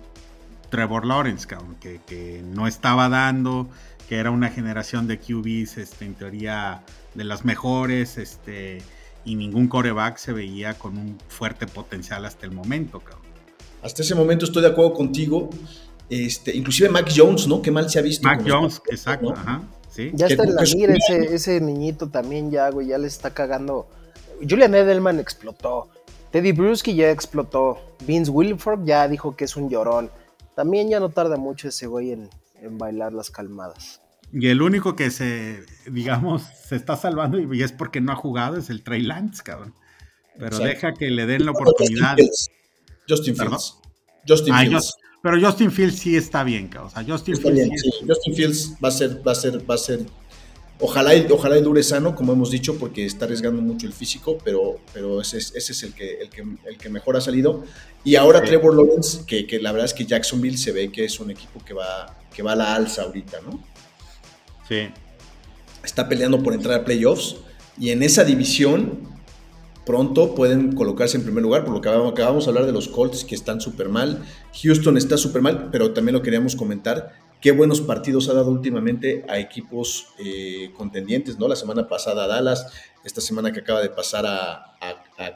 [0.69, 3.69] Trevor Lawrence, cabrón, que, que no estaba dando,
[4.07, 8.79] que era una generación de QBs, este, en teoría, de las mejores, este,
[9.25, 13.31] y ningún coreback se veía con un fuerte potencial hasta el momento, cabrón.
[13.81, 15.49] Hasta ese momento estoy de acuerdo contigo.
[16.11, 17.61] Este, inclusive Mac Jones, ¿no?
[17.61, 18.27] Qué mal se ha visto.
[18.27, 19.63] Mac Jones, exacto, ajá.
[19.89, 20.11] ¿sí?
[20.13, 23.87] Ya está en la mira ese, ese, niñito también ya, güey, ya le está cagando.
[24.41, 25.87] Julian Edelman explotó.
[26.31, 27.95] Teddy Bruschi ya explotó.
[28.05, 30.11] Vince Wilford ya dijo que es un llorón.
[30.53, 32.29] También ya no tarda mucho ese güey en,
[32.77, 34.01] bailar las calmadas.
[34.33, 38.57] Y el único que se, digamos, se está salvando y es porque no ha jugado
[38.57, 39.73] es el Trey Lance, cabrón.
[40.37, 42.17] Pero deja que le den la oportunidad.
[43.07, 43.77] Justin Fields.
[44.27, 44.93] Justin Fields.
[45.21, 47.83] Pero Justin Fields sí está bien, o sea, Justin Fields.
[48.07, 49.99] Justin Fields va a ser, va a ser, va a ser.
[50.79, 54.39] Ojalá y, ojalá y dure sano, como hemos dicho, porque está arriesgando mucho el físico,
[54.43, 57.63] pero, pero ese, es, ese es el que, el, que, el que mejor ha salido.
[58.03, 61.19] Y ahora Trevor Lawrence, que, que, la verdad es que Jacksonville se ve que es
[61.19, 63.63] un equipo que va, que va a la alza ahorita, ¿no?
[64.67, 64.89] Sí.
[65.83, 67.35] Está peleando por entrar a playoffs.
[67.77, 69.10] Y en esa división,
[69.85, 73.23] pronto pueden colocarse en primer lugar, por lo que acabamos, de hablar de los Colts
[73.25, 74.23] que están súper mal.
[74.61, 77.13] Houston está súper mal, pero también lo queríamos comentar.
[77.41, 81.47] Qué buenos partidos ha dado últimamente a equipos eh, contendientes, ¿no?
[81.47, 82.67] La semana pasada a Dallas,
[83.03, 84.67] esta semana que acaba de pasar a,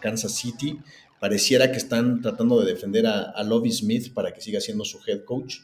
[0.01, 0.79] Kansas City.
[1.19, 4.99] Pareciera que están tratando de defender a, a Lovie Smith para que siga siendo su
[5.08, 5.58] head coach.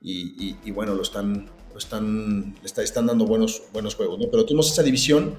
[0.00, 4.30] Y, bueno, lo están, lo están, están dando buenos, buenos juegos, ¿no?
[4.30, 5.34] Pero tuvimos esa división.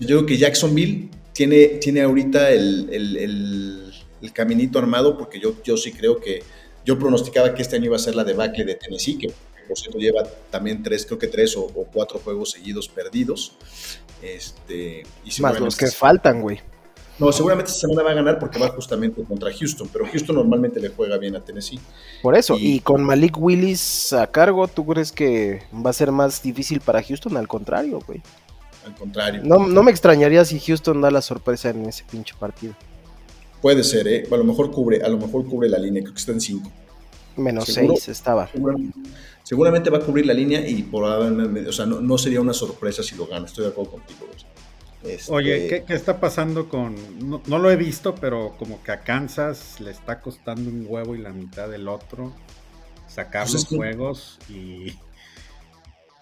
[0.00, 5.92] Yo creo que Jacksonville tiene, tiene ahorita el, el, caminito armado, porque yo, yo sí
[5.92, 6.42] creo que
[6.84, 9.32] yo pronosticaba que este año iba a ser la debacle de Tennessee, que
[9.68, 13.52] por cierto lleva también tres, creo que tres o, cuatro juegos seguidos perdidos.
[14.20, 16.58] Este, y Más los que faltan, güey.
[17.20, 20.80] No, seguramente esta semana va a ganar porque va justamente contra Houston, pero Houston normalmente
[20.80, 21.78] le juega bien a Tennessee.
[22.20, 26.42] Por eso, y, con Malik Willis a cargo, ¿tú crees que va a ser más
[26.42, 27.36] difícil para Houston?
[27.36, 28.22] Al contrario, güey
[28.88, 29.42] al contrario.
[29.44, 32.74] No, no me extrañaría si Houston da la sorpresa en ese pinche partido.
[33.60, 34.26] Puede ser, ¿eh?
[34.30, 36.70] A lo mejor cubre, a lo mejor cubre la línea, creo que está en 5.
[37.36, 38.48] Menos 6 estaba.
[39.42, 43.16] Seguramente, va a cubrir la línea y por o sea, no, sería una sorpresa si
[43.16, 44.26] lo gana, estoy de acuerdo contigo.
[45.04, 46.96] Este, Oye, ¿qué, está pasando con.?
[47.46, 51.18] No, lo he visto, pero como que a Kansas le está costando un huevo y
[51.18, 52.32] la mitad del otro
[53.06, 54.94] sacar pues los juegos y,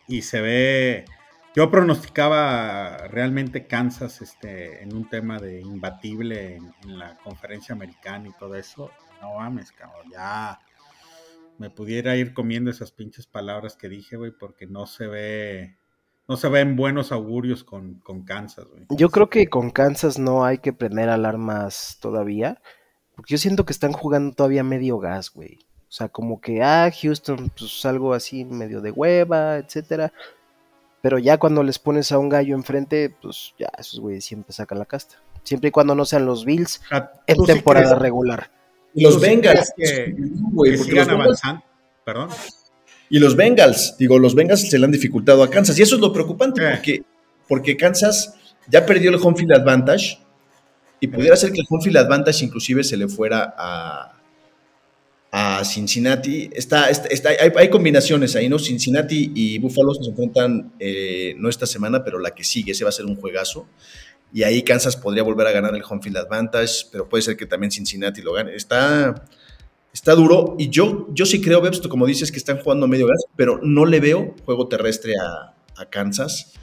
[0.06, 1.04] y se ve.
[1.56, 8.32] Yo pronosticaba realmente Kansas este, en un tema de imbatible en, la conferencia americana y
[8.38, 8.90] todo eso.
[9.22, 10.60] No mames, cabrón, ya
[11.56, 15.78] me pudiera ir comiendo esas pinches palabras que dije, güey, porque no se ve,
[16.28, 18.84] no se ven buenos augurios con, Kansas, güey.
[18.90, 22.60] Yo creo que con Kansas no hay que prender alarmas todavía,
[23.14, 25.60] porque yo siento que están jugando todavía medio gas, güey.
[25.88, 30.12] O sea, como que, ah, Houston, pues algo así medio de hueva, etcétera.
[31.06, 34.80] Pero ya cuando les pones a un gallo enfrente, pues ya esos güeyes siempre sacan
[34.80, 35.22] la casta.
[35.44, 36.80] Siempre y cuando no sean los Bills
[37.28, 38.50] en temporada regular.
[38.92, 39.72] Y los Bengals.
[42.04, 42.28] Perdón.
[43.08, 45.78] Y los Bengals, digo, los Bengals se le han dificultado a Kansas.
[45.78, 46.70] Y eso es lo preocupante, eh.
[46.72, 47.02] porque,
[47.46, 48.34] porque Kansas
[48.66, 50.18] ya perdió el home field advantage.
[50.98, 54.15] Y pudiera ser que el home field advantage inclusive se le fuera a,
[55.30, 56.50] a Cincinnati.
[56.52, 58.58] Está, está, hay, combinaciones ahí, ¿no?
[58.58, 62.72] Cincinnati y Buffalo se enfrentan eh, no esta semana, pero la que sigue.
[62.72, 63.66] Ese va a ser un juegazo.
[64.32, 67.46] Y ahí Kansas podría volver a ganar el home field advantage, pero puede ser que
[67.46, 68.54] también Cincinnati lo gane.
[68.54, 69.26] Está,
[69.92, 70.56] está duro.
[70.58, 73.86] Y yo, yo sí creo, Bebs, como dices, que están jugando medio gas, pero no
[73.86, 75.52] le veo juego terrestre a,
[75.90, 76.54] Kansas.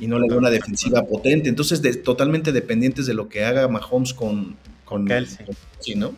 [0.00, 1.48] y no le veo una defensiva potente.
[1.48, 5.06] Entonces, totalmente dependientes de lo que haga Mahomes con, con,
[5.80, 6.14] sí, ¿no?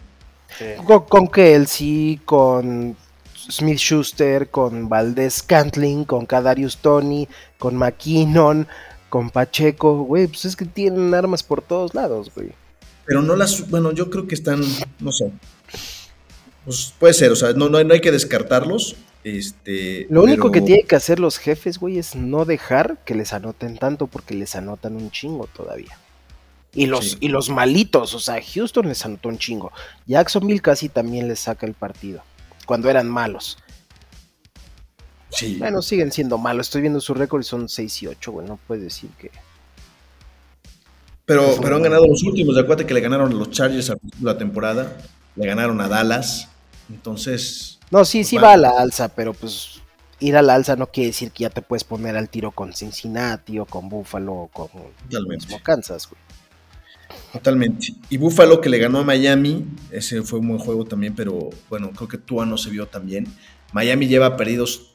[1.08, 2.96] Con, Kelsey, con
[3.34, 8.66] Smith Schuster, con Valdez Cantling, con Kadarius Tony, con McKinnon,
[9.08, 12.52] con Pacheco, güey, pues es que tienen armas por todos lados, güey.
[13.04, 14.62] Pero no las, bueno, yo creo que están,
[14.98, 15.30] no sé.
[16.64, 18.96] Pues puede ser, o sea, no, no, hay que descartarlos.
[19.22, 23.32] Este, Lo único que tienen que hacer los jefes, güey, es no dejar que les
[23.32, 25.96] anoten tanto porque les anotan un chingo todavía.
[26.76, 29.72] Y los, y los malitos, o sea, Houston les anotó un chingo.
[30.06, 32.22] Jacksonville casi también les saca el partido,
[32.66, 33.56] cuando eran malos.
[35.30, 35.56] Sí.
[35.58, 36.66] Bueno, siguen siendo malos.
[36.66, 38.46] Estoy viendo su récord y son 6 y 8, güey.
[38.46, 39.30] No puedes decir que.
[41.24, 42.56] Pero, pero han ganado los últimos.
[42.56, 44.98] Acuérdate que le ganaron a los Chargers a la temporada.
[45.34, 46.48] Le ganaron a Dallas.
[46.90, 47.78] Entonces.
[47.90, 49.80] No, sí, pues sí va a la alza, pero pues
[50.20, 52.72] ir a la alza no quiere decir que ya te puedes poner al tiro con
[52.72, 54.68] Cincinnati o con Buffalo o con
[55.28, 56.25] mismo Kansas, güey.
[57.36, 57.94] Totalmente.
[58.08, 61.90] Y Buffalo que le ganó a Miami, ese fue un buen juego también, pero bueno,
[61.92, 63.26] creo que Tua no se vio tan bien.
[63.72, 64.94] Miami lleva perdidos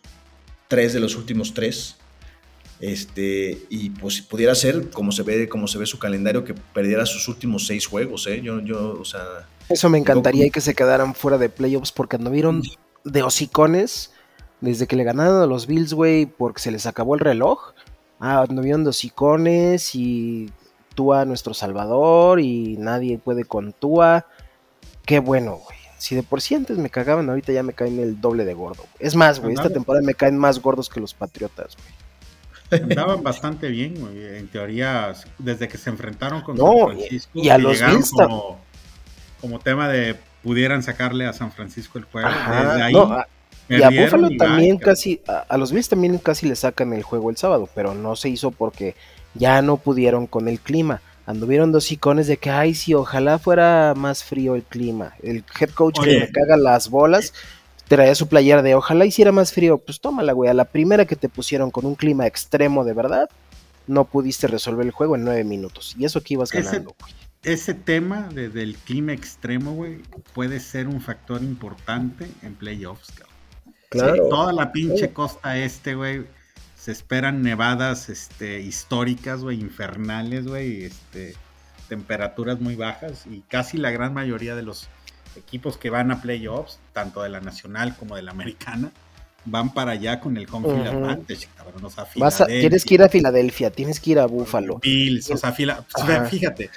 [0.68, 1.98] tres de los últimos tres.
[2.80, 7.06] Este, y pues pudiera ser, como se ve, como se ve su calendario, que perdiera
[7.06, 8.42] sus últimos seis juegos, ¿eh?
[8.42, 9.48] Yo, yo, o sea.
[9.70, 12.64] Eso me encantaría y que se quedaran fuera de playoffs porque anduvieron
[13.04, 14.12] de hocicones
[14.62, 17.74] desde que le ganaron a los Bills, güey, porque se les acabó el reloj.
[18.20, 20.52] Ah, anduvieron de hocicones y
[20.96, 24.26] Tua nuestro salvador y nadie puede con Tua.
[25.06, 25.78] Qué bueno, güey.
[25.98, 28.86] Si de por sí antes me cagaban, ahorita ya me caen el doble de gordo.
[29.00, 32.84] Es más, güey, esta temporada me caen más gordos que los Patriotas, güey.
[32.84, 34.38] Andaban bastante bien, güey.
[34.38, 37.32] En teoría, desde que se enfrentaron con no, San Francisco.
[37.34, 38.60] Y a los Bills como,
[39.42, 42.30] como tema de pudieran sacarle a San Francisco el juego.
[43.70, 47.38] y a Buffalo también casi, a, los Bills también casi le sacan el juego el
[47.38, 48.96] sábado, pero no se hizo porque
[49.34, 51.02] ya no pudieron con el clima.
[51.26, 55.14] Anduvieron dos icones de que, ay, sí, ojalá fuera más frío el clima.
[55.22, 57.34] El head coach que me caga las bolas
[57.88, 59.78] traía su playera de ojalá hiciera más frío.
[59.78, 60.50] Pues tómala, güey.
[60.50, 63.30] A la primera que te pusieron con un clima extremo de verdad,
[63.88, 65.96] no pudiste resolver el juego en nueve minutos.
[65.98, 67.14] Y eso que ibas ganando, güey.
[67.44, 69.98] Ese tema del clima extremo, güey,
[70.34, 73.32] puede ser un factor importante en playoffs, cabrón.
[73.90, 74.30] Claro.
[74.30, 76.26] toda la pinche costa este, güey,
[76.82, 81.36] se esperan nevadas este, históricas, güey, infernales, güey, este,
[81.88, 84.88] temperaturas muy bajas y casi la gran mayoría de los
[85.36, 88.92] equipos que van a playoffs, tanto de la nacional como de la americana,
[89.46, 91.86] van para allá con el home field advantage, cabrón.
[91.86, 94.80] O sea, tienes que ir a Filadelfia, tienes que ir a Buffalo.
[94.80, 96.72] Bills, o sea, fíjate,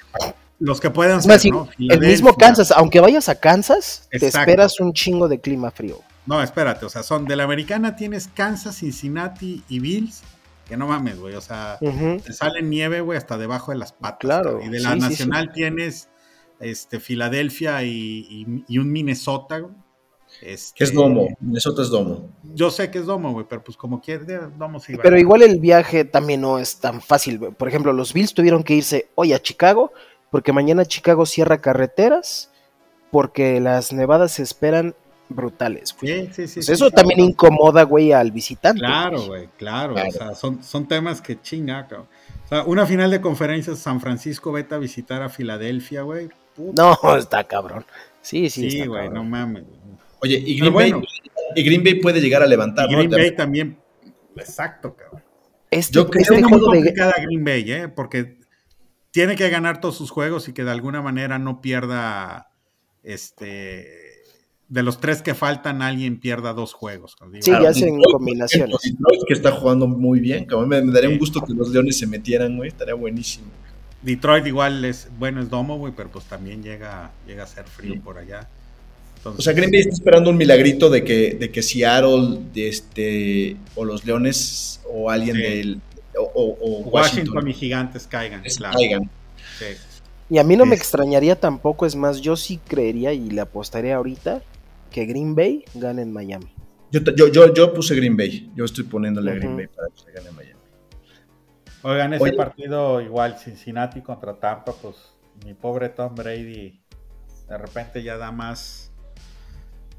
[0.58, 1.66] los que puedan ser, ¿no?
[1.78, 6.02] El mismo Kansas, aunque vayas a Kansas, te esperas un chingo de clima frío.
[6.26, 10.22] No, espérate, o sea, son de la americana tienes Kansas, Cincinnati y Bills,
[10.66, 14.18] que no mames, güey, o sea, te sale nieve, güey, hasta debajo de las patas.
[14.20, 14.60] Claro.
[14.62, 16.08] Y de la nacional tienes
[16.60, 19.74] este, Filadelfia y, un Minnesota, güey.
[20.42, 22.28] Este, es domo, Minnesota es domo.
[22.54, 24.24] Yo sé que es domo, güey, pero pues como quiere,
[24.58, 24.96] domo sí.
[25.00, 27.38] Pero igual el viaje también no es tan fácil.
[27.38, 29.92] Por ejemplo, los Bills tuvieron que irse hoy a Chicago,
[30.30, 32.50] porque mañana Chicago cierra carreteras,
[33.12, 34.96] porque las nevadas se esperan
[35.28, 36.26] brutales, güey.
[36.32, 38.80] Sí, sí, sí, eso también incomoda, güey, al visitante.
[38.80, 39.94] Claro, güey, claro.
[39.94, 42.08] O sea, son, son temas que chinga, cabrón.
[42.44, 46.28] O sea, una final de conferencias, San Francisco vete a visitar a Filadelfia, güey.
[46.56, 47.84] No, está cabrón.
[48.20, 48.87] Sí, sí, sí.
[48.87, 49.64] güey, no mames.
[50.20, 50.92] Oye, y Green, Bay,
[51.54, 52.90] y Green Bay puede llegar a levantar.
[52.90, 53.78] Y Green Bay también.
[54.37, 55.22] Exacto, cabrón.
[55.70, 57.88] Este, Yo creo este que es muy complicada Green Bay, ¿eh?
[57.88, 58.38] Porque
[59.10, 62.50] tiene que ganar todos sus juegos y que de alguna manera no pierda
[63.02, 64.03] este
[64.68, 67.16] de los tres que faltan, alguien pierda dos juegos.
[67.40, 68.77] Sí, ya hacen combinaciones.
[68.83, 72.57] Detroit que está jugando muy bien, me, daría un gusto que los Leones se metieran,
[72.57, 73.46] güey, estaría buenísimo.
[74.03, 78.00] Detroit igual es, bueno, es domo, güey, pero pues también llega, llega a ser frío
[78.03, 78.48] por allá.
[79.24, 83.85] o sea, Green Bay está esperando un milagrito de que, de que Seattle este, o
[83.85, 85.81] los Leones o alguien del...
[86.16, 88.44] O, Washington, y Gigantes caigan.
[88.72, 89.11] Caigan.
[90.31, 93.96] Y a mí no me extrañaría tampoco, es más, yo sí creería y le apostaría
[93.96, 94.42] ahorita
[94.94, 96.54] que Green Bay gane en Miami.
[96.92, 97.00] Yo,
[97.33, 98.52] yo, yo, puse Green Bay.
[98.54, 100.61] Yo estoy poniéndole a Green Bay para que se gane en Miami.
[101.83, 104.94] Oigan, ese partido igual, Cincinnati contra Tampa, pues
[105.44, 106.80] mi pobre Tom Brady
[107.48, 108.84] de repente ya da más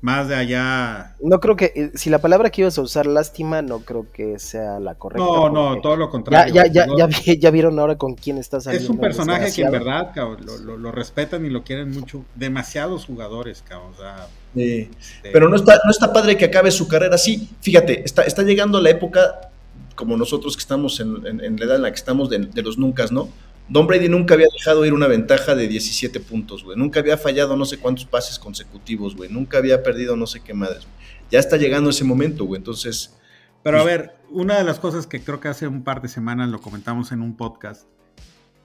[0.05, 1.15] más de allá.
[1.19, 4.37] No creo que, eh, si la palabra que ibas a usar, lástima, no creo que
[4.37, 5.25] sea la correcta.
[5.25, 6.53] No, no, todo lo contrario.
[6.53, 8.83] Ya, ya, ya, ya, vieron ahora con quién está saliendo.
[8.83, 12.23] Es un personaje que en verdad, cabrón, lo, respetan y lo quieren mucho.
[12.35, 13.93] Demasiados jugadores, cabrón.
[13.93, 14.91] O sea, este
[15.33, 17.49] Pero no está, no está padre que acabe su carrera así.
[17.61, 19.49] Fíjate, está, está llegando la época,
[19.95, 23.07] como nosotros que estamos en, la edad en la que estamos, de, de los nunca,
[23.09, 23.29] ¿no?
[23.67, 26.77] Don Brady nunca había dejado ir una ventaja de 17 puntos, güey.
[26.77, 29.29] Nunca había fallado no sé cuántos pases consecutivos, güey.
[29.29, 30.87] Nunca había perdido no sé qué madres.
[31.31, 32.59] Ya está llegando ese momento, güey.
[32.59, 33.15] Entonces.
[33.63, 36.09] Pero a pues, ver, una de las cosas que creo que hace un par de
[36.09, 37.87] semanas lo comentamos en un podcast.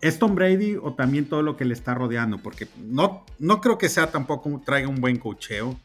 [0.02, 2.38] ¿Es Tom Brady o también todo lo que le está rodeando?
[2.38, 5.78] Porque no, no creo que sea tampoco traiga un buen cocheo.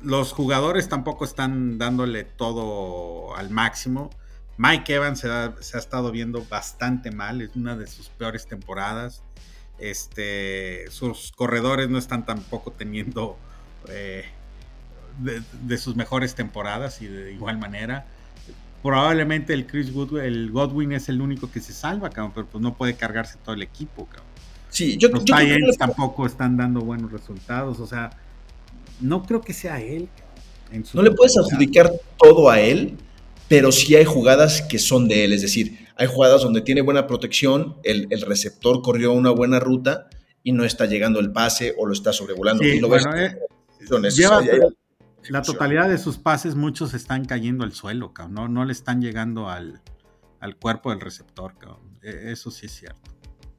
[0.00, 4.10] Los jugadores tampoco están dándole todo al máximo.
[4.56, 9.22] Mike Evans se ha, estado viendo bastante mal, es una de sus peores temporadas.
[9.78, 13.36] Este, sus corredores no están tampoco teniendo
[13.88, 14.24] eh,
[15.18, 18.06] de, sus mejores temporadas y de igual manera.
[18.82, 22.74] Probablemente el Chris Godwin, el Godwin es el único que se salva, pero pues no
[22.74, 24.06] puede cargarse todo el equipo.
[24.68, 28.10] Sí, yo, Los Giants tampoco están dando buenos resultados, o sea,
[29.00, 30.08] no creo que sea él.
[30.92, 32.98] no le puedes adjudicar todo a él,
[33.48, 37.06] pero sí hay jugadas que son de él, es decir, hay jugadas donde tiene buena
[37.06, 40.08] protección, el, receptor corrió una buena ruta
[40.42, 42.64] y no está llegando el pase o lo está sobrevolando.
[42.64, 43.36] y lo ves, eh,
[45.28, 49.48] la totalidad de sus pases, muchos están cayendo al suelo, no, no le están llegando
[49.48, 49.80] al,
[50.60, 51.54] cuerpo del receptor,
[52.02, 53.13] e, eso sí es cierto.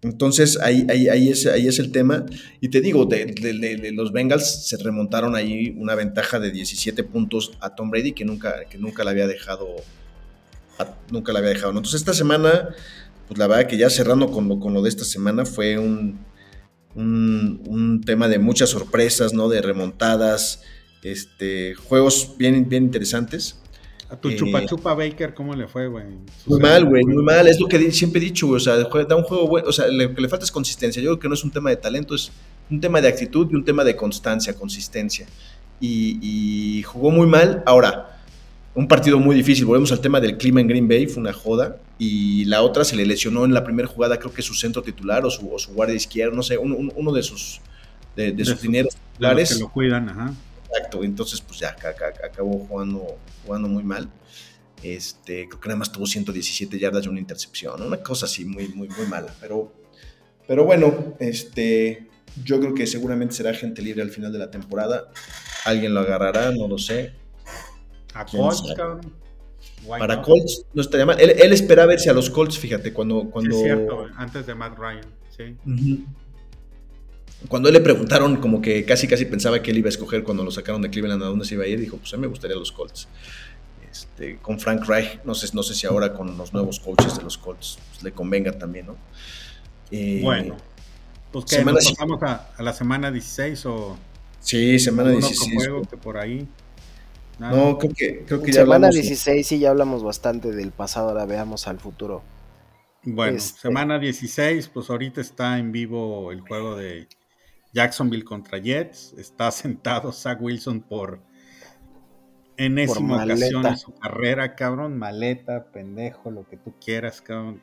[0.06, 2.26] Entonces ahí, ahí, es, ahí es el tema.
[2.62, 7.74] Y te digo, de, los Bengals se remontaron ahí una ventaja de 17 puntos a
[7.74, 9.68] Tom Brady que nunca, que nunca la había dejado.
[11.10, 11.72] nunca la había dejado.
[11.72, 12.70] Entonces esta semana,
[13.28, 16.20] pues la verdad que ya cerrando con lo, con lo de esta semana fue un,
[16.94, 19.50] un, tema de muchas sorpresas, ¿no?
[19.50, 20.62] De remontadas,
[21.02, 23.60] este, juegos bien, bien interesantes.
[24.10, 26.06] A tu chupa eh, chupa Baker, ¿cómo le fue, güey?
[26.46, 27.48] Muy mal, güey, muy mal.
[27.48, 28.58] Es lo que siempre he dicho, güey.
[28.58, 29.68] O sea, da un juego bueno.
[29.68, 31.02] O sea, lo que le falta es consistencia.
[31.02, 32.32] Yo creo que no es un tema de talento, es
[32.70, 35.26] un tema de actitud y un tema de constancia, consistencia.
[35.82, 37.63] Y, jugó muy mal.
[37.65, 38.20] Ahora,
[38.76, 39.65] un partido muy difícil.
[39.65, 41.78] Volvemos al tema del clima en Green Bay, fue una joda.
[41.98, 45.26] Y la otra se le lesionó en la primera jugada, creo que su centro titular
[45.26, 47.62] o su, guardia izquierda, no sé, uno de sus,
[48.15, 49.54] de, sus dineros titulares.
[49.54, 50.34] que lo cuidan, ajá.
[50.76, 51.76] Exacto, entonces pues ya
[52.24, 54.10] acabó jugando, jugando muy mal.
[54.84, 58.68] Este, creo que nada más tuvo 117 yardas y una intercepción, una cosa así muy,
[58.70, 59.34] muy, muy mala.
[59.40, 59.74] Pero,
[60.48, 62.08] pero bueno, este,
[62.44, 65.10] yo creo que seguramente será gente libre al final de la temporada.
[65.64, 67.14] Alguien lo agarrará, no lo sé.
[68.14, 68.76] A Colts,
[69.88, 71.20] Para Colts no estaría mal.
[71.20, 73.30] Él, él espera verse a los Colts, fíjate, cuando.
[73.30, 73.58] cuando...
[73.58, 76.06] cierto, antes de Matt Ryan, sí.
[77.48, 80.43] Cuando él le preguntaron, como que casi casi pensaba que él iba a escoger cuando
[80.43, 82.28] lo sacaron de Cleveland a dónde se iba a ir, dijo: Pues a mí me
[82.28, 83.08] gustaría los Colts.
[83.91, 87.24] Este, con Frank Reich, no sé, no sé si ahora con los nuevos coaches de
[87.24, 88.98] los Colts pues, le convenga también, ¿no?
[89.91, 90.58] Eh, bueno,
[91.32, 93.98] pues que nos pasamos a, la semana 16 o.
[94.39, 95.54] Sí, semana 16.
[95.56, 96.48] Juego que por ahí.
[97.39, 101.26] No, creo que, creo que ya Semana 16 sí ya hablamos bastante del pasado, ahora
[101.26, 102.24] veamos al futuro.
[103.04, 107.08] Bueno, este semana 16, pues ahorita está en vivo el juego de
[107.76, 109.14] Jacksonville contra Jets.
[109.18, 111.20] Está sentado Zach Wilson por
[112.58, 114.98] enésima ocasión en su carrera, cabrón.
[114.98, 117.62] Maleta, pendejo, lo que tú quieras, cabrón.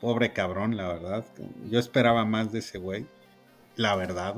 [0.00, 1.24] Pobre cabrón, la verdad.
[1.70, 3.06] Yo esperaba más de ese güey.
[3.76, 4.34] La verdad.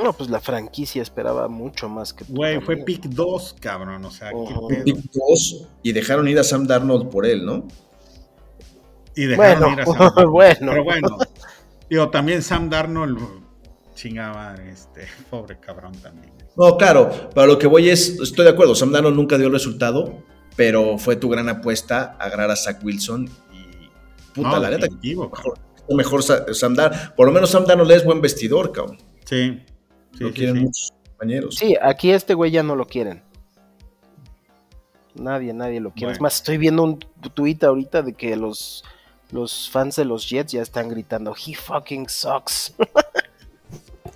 [0.00, 4.04] No, pues la franquicia esperaba mucho más que Güey, fue pick 2, cabrón.
[4.04, 4.84] O sea, qué pedo.
[4.84, 7.66] Pick 2 y dejaron ir a Sam Darnold por él, ¿no?
[9.16, 10.30] Y dejaron ir a Sam Darnold.
[10.30, 10.70] bueno.
[10.70, 11.18] Pero bueno.
[11.88, 13.39] Digo, también Sam Darnold
[14.00, 16.32] chingaba, este, pobre cabrón también.
[16.56, 19.52] No, claro, para lo que voy es, estoy de acuerdo, Sam Darnold nunca dio el
[19.52, 20.22] resultado,
[20.56, 25.58] pero fue tu gran apuesta agarrar a Zach Wilson y puta, la neta, mejor,
[25.90, 28.98] mejor Sam Darnold, por lo menos Sam Darnold es buen vestidor, cabrón.
[29.26, 29.60] Sí.
[30.18, 31.56] lo quieren muchos compañeros.
[31.56, 33.22] Sí, aquí este güey ya no lo quieren.
[35.14, 36.12] Nadie, nadie lo quiere.
[36.12, 36.98] Es más, estoy viendo un
[37.34, 38.84] tweet ahorita de que los,
[39.30, 42.74] los fans de los Jets ya están gritando, he fucking sucks.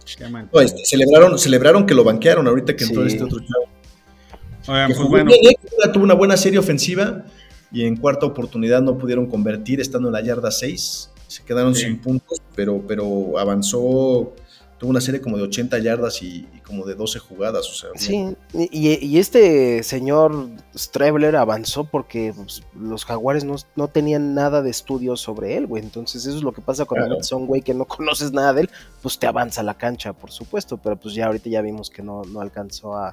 [0.05, 4.87] Este, celebraron, celebraron que lo banquearon ahorita que entró este otro chavo.
[4.87, 5.31] Pues bueno.
[5.31, 5.57] ¿eh?
[5.93, 7.25] tuvo una buena serie ofensiva
[7.71, 11.11] y en cuarta oportunidad no pudieron convertir estando en la yarda 6.
[11.27, 14.35] Se quedaron sin puntos, pero, pero avanzó
[14.79, 17.69] tuvo una serie como de 80 yardas y, como de 12 jugadas.
[17.71, 24.63] O sea, sí, y, este señor Strebler avanzó porque pues, los jaguares no, tenían nada
[24.63, 25.83] de estudio sobre él, güey.
[25.83, 27.23] Entonces eso es lo que pasa cuando claro.
[27.23, 28.71] son güey que no conoces nada de él,
[29.03, 32.23] pues te avanza la cancha, por supuesto, pero pues ya ahorita ya vimos que no,
[32.25, 33.13] no alcanzó a,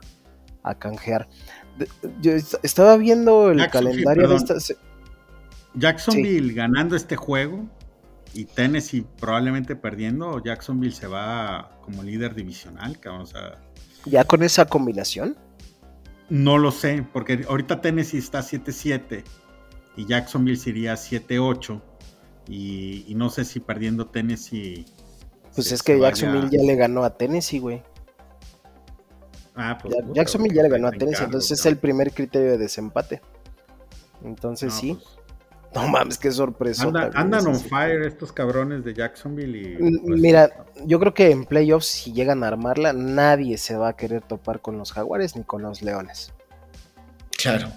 [0.77, 1.27] canjear.
[2.21, 4.55] Yo estaba viendo el calendario de esta...
[5.73, 7.67] Jacksonville ganando este juego
[8.33, 13.23] y Tennessee probablemente perdiendo, Jacksonville se va como líder divisional, cabrón.
[13.23, 13.59] O sea,
[14.05, 15.37] ¿Ya con esa combinación?
[16.29, 19.23] No lo sé, porque ahorita Tennessee está 7-7
[19.97, 21.81] y Jacksonville sería 7-8.
[22.47, 24.85] Y, y, no sé si perdiendo Tennessee.
[25.53, 27.83] Pues es que Jacksonville ya le ganó a Tennessee, güey.
[29.55, 33.21] Ah, pues, Jacksonville ya le ganó a Tennessee, entonces es el primer criterio de desempate.
[34.23, 34.93] Entonces sí.
[34.93, 35.20] Pues,
[35.75, 36.91] no mames, qué sorpresa.
[37.13, 39.57] andan on fire estos cabrones de Jacksonville.
[39.57, 43.89] Y, pues, Mira, yo creo que en playoffs, si llegan a armarla, nadie se va
[43.89, 46.33] a querer topar con los Jaguares ni con los Leones.
[47.37, 47.69] Claro.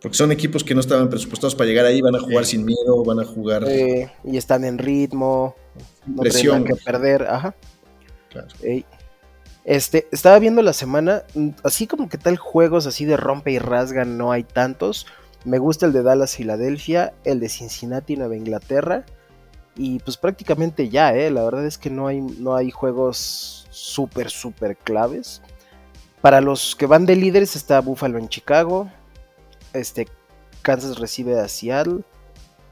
[0.00, 3.04] Porque son equipos que no estaban presupuestados para llegar ahí, van a jugar sin miedo,
[3.04, 3.64] van a jugar.
[4.24, 5.54] y están en ritmo,
[6.06, 7.54] no tienen que perder, ajá.
[8.30, 8.48] Claro.
[9.64, 11.22] Este, estaba viendo la semana,
[11.62, 15.06] así como que tal juegos así de rompe y rasga, no hay tantos.
[15.44, 19.04] Me gusta el de Dallas, Filadelfia, el de Cincinnati, Nueva Inglaterra.
[19.74, 21.30] Y pues prácticamente ya, ¿eh?
[21.30, 25.42] La verdad es que no hay, no hay juegos súper, súper claves.
[26.20, 28.88] Para los que van de líderes está Buffalo en Chicago.
[29.72, 30.06] Este,
[30.62, 32.02] Kansas recibe a Seattle.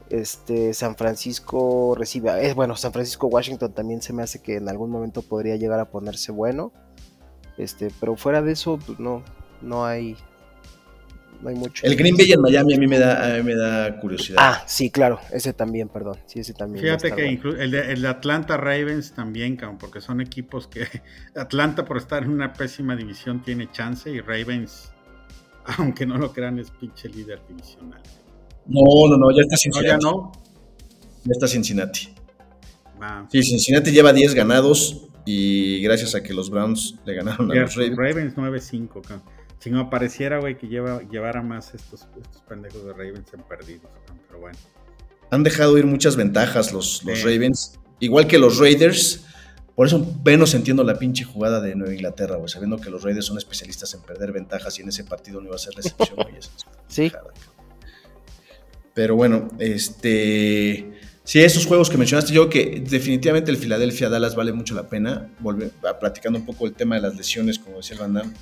[0.09, 2.41] Este, San Francisco recibe a...
[2.41, 5.79] Eh, bueno, San Francisco, Washington también se me hace que en algún momento podría llegar
[5.79, 6.71] a ponerse bueno.
[7.57, 9.23] Este, pero fuera de eso, pues no,
[9.61, 10.17] no hay,
[11.41, 11.85] mucho.
[11.85, 14.37] El Green Bay en Miami a mí me da, me da curiosidad.
[14.39, 16.17] Ah, sí, claro, ese también, perdón.
[16.25, 16.83] Sí, ese también.
[16.83, 20.87] Fíjate que el de, Atlanta Ravens también, porque son equipos que
[21.35, 24.91] Atlanta por estar en una pésima división tiene chance y Ravens,
[25.77, 28.01] aunque no lo crean, es pinche líder divisional.
[28.67, 29.87] No, no, no, ya está Cincinnati.
[29.87, 30.31] ya no.
[31.23, 32.09] Ya está Cincinnati.
[33.01, 33.27] Ah.
[33.31, 37.75] Sí, Cincinnati lleva 10 ganados y gracias a que los Browns le ganaron a los
[37.75, 37.97] Ravens.
[37.97, 39.01] Ravens 9-5,
[39.61, 43.91] si no pareciera, güey, que lleva, llevara más estos, estos pendejos de Ravens en perdidos,
[44.27, 44.57] pero bueno.
[45.29, 49.23] Han dejado ir muchas ventajas los, los Ravens, igual que los Raiders,
[49.75, 53.27] Por eso menos entiendo la pinche jugada de Nueva Inglaterra, güey, sabiendo que los Raiders
[53.27, 56.15] son especialistas en perder ventajas y en ese partido no iba a ser la excepción,
[56.15, 56.35] güey.
[56.87, 57.11] sí.
[58.95, 60.91] Pero bueno, este.
[61.23, 65.29] Sí, esos juegos que mencionaste, yo que definitivamente el Philadelphia Dallas vale mucho la pena.
[65.39, 68.33] Volver, platicando un poco el tema de las lesiones, como decía el Van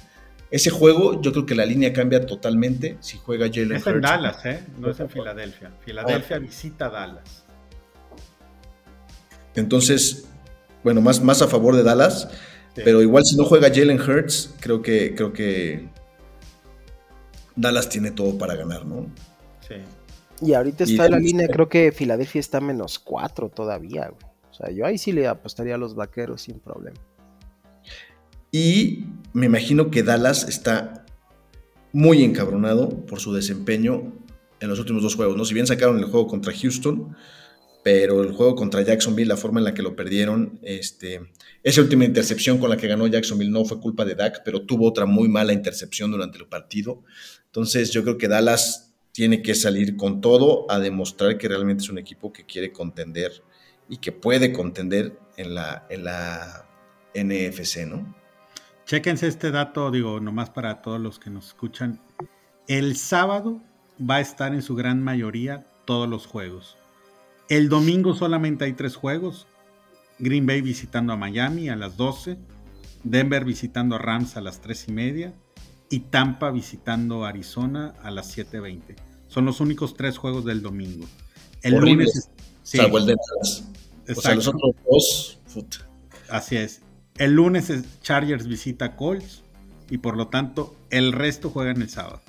[0.51, 4.45] Ese juego, yo creo que la línea cambia totalmente si juega Jalen Es en Dallas,
[4.45, 4.63] ¿eh?
[4.79, 5.71] No es en Filadelfia.
[5.85, 6.39] Filadelfia ah.
[6.39, 7.45] visita Dallas.
[9.55, 10.27] Entonces,
[10.83, 12.29] bueno, más, más a favor de Dallas.
[12.75, 15.89] Pero igual si no juega Jalen Hurts, creo que, creo que
[17.55, 19.07] Dallas tiene todo para ganar, ¿no?
[19.67, 19.75] Sí.
[20.41, 24.31] Y ahorita está la línea, creo que Filadelfia está menos 4 todavía, güey.
[24.49, 26.97] O sea, yo ahí sí le apostaría a los vaqueros sin problema.
[28.51, 31.05] Y me imagino que Dallas está
[31.91, 34.13] muy encabronado por su desempeño
[34.59, 35.45] en los últimos dos juegos, ¿no?
[35.45, 37.15] Si bien sacaron el juego contra Houston,
[37.83, 41.21] pero el juego contra Jacksonville, la forma en la que lo perdieron, este,
[41.63, 44.87] esa última intercepción con la que ganó Jacksonville no fue culpa de Dak, pero tuvo
[44.87, 47.03] otra muy mala intercepción durante el partido.
[47.45, 51.89] Entonces yo creo que Dallas tiene que salir con todo a demostrar que realmente es
[51.89, 53.31] un equipo que quiere contender
[53.87, 56.69] y que puede contender en la, en la
[57.15, 58.18] NFC, ¿no?
[58.89, 61.99] Chéquense este dato, digo, nomás para todos los que nos escuchan.
[62.67, 63.61] El sábado
[64.01, 66.75] va a estar en su gran mayoría todos los juegos.
[67.49, 69.45] El domingo solamente hay tres juegos.
[70.17, 72.39] Green Bay visitando a Miami a las 12.
[73.03, 75.33] Denver visitando a Rams a las 3 y media.
[75.91, 78.95] Y Tampa visitando a Arizona a las 7.20.
[79.27, 81.05] Son los únicos tres juegos del domingo.
[81.61, 82.31] El lunes.
[82.63, 85.39] Salvo el de O sea, los otros dos.
[86.27, 86.81] Así es.
[87.19, 89.43] El lunes es Chargers visita Colts
[89.89, 92.21] y por lo tanto el resto juegan el sábado.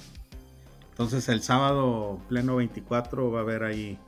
[0.90, 3.98] Entonces el sábado pleno 24 va a haber ahí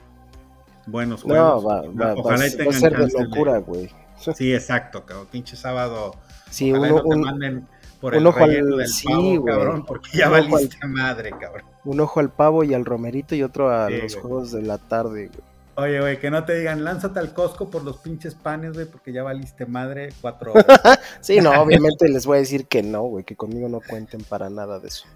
[0.86, 1.62] buenos juegos.
[1.62, 3.90] No, va, va, Ojalá va, a ser de locura, güey.
[4.34, 5.28] Sí, exacto, cabrón.
[5.30, 6.16] Pinche sábado.
[6.50, 7.68] Sí, uno, te manden
[8.00, 11.62] por el ojo al, del sí, pavo, cabrón, porque ya valiste madre, cabrón.
[11.84, 15.28] Un ojo al pavo y al romerito y otro a los juegos de la tarde,
[15.28, 15.51] güey.
[15.74, 19.12] Oye, güey, que no te digan, lánzate al Costco por los pinches panes, güey, porque
[19.12, 20.66] ya valiste madre cuatro horas.
[21.20, 24.50] sí, no, obviamente les voy a decir que no, güey, que conmigo no cuenten para
[24.50, 25.06] nada de eso.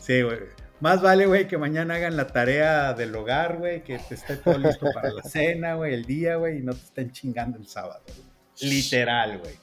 [0.00, 0.38] Sí, güey.
[0.78, 4.58] Más vale, güey, que mañana hagan la tarea del hogar, güey, que te esté todo
[4.58, 8.02] listo para la cena, güey, el día, güey, y no te estén chingando el sábado.
[8.60, 9.54] Literal, güey.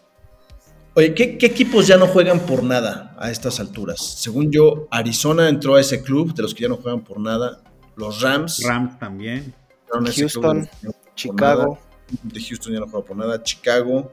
[0.96, 4.00] Oye, ¿qué, equipos ya no juegan por nada a estas alturas?
[4.00, 7.62] Según yo, Arizona entró a ese club de los que ya no juegan por nada.
[7.96, 8.62] Los Rams.
[8.64, 9.54] Rams también.
[10.16, 10.70] Houston,
[11.16, 11.80] Chicago.
[12.24, 13.44] De Houston ya no juega por nada.
[13.44, 14.12] Chicago.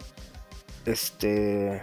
[0.85, 1.83] Este.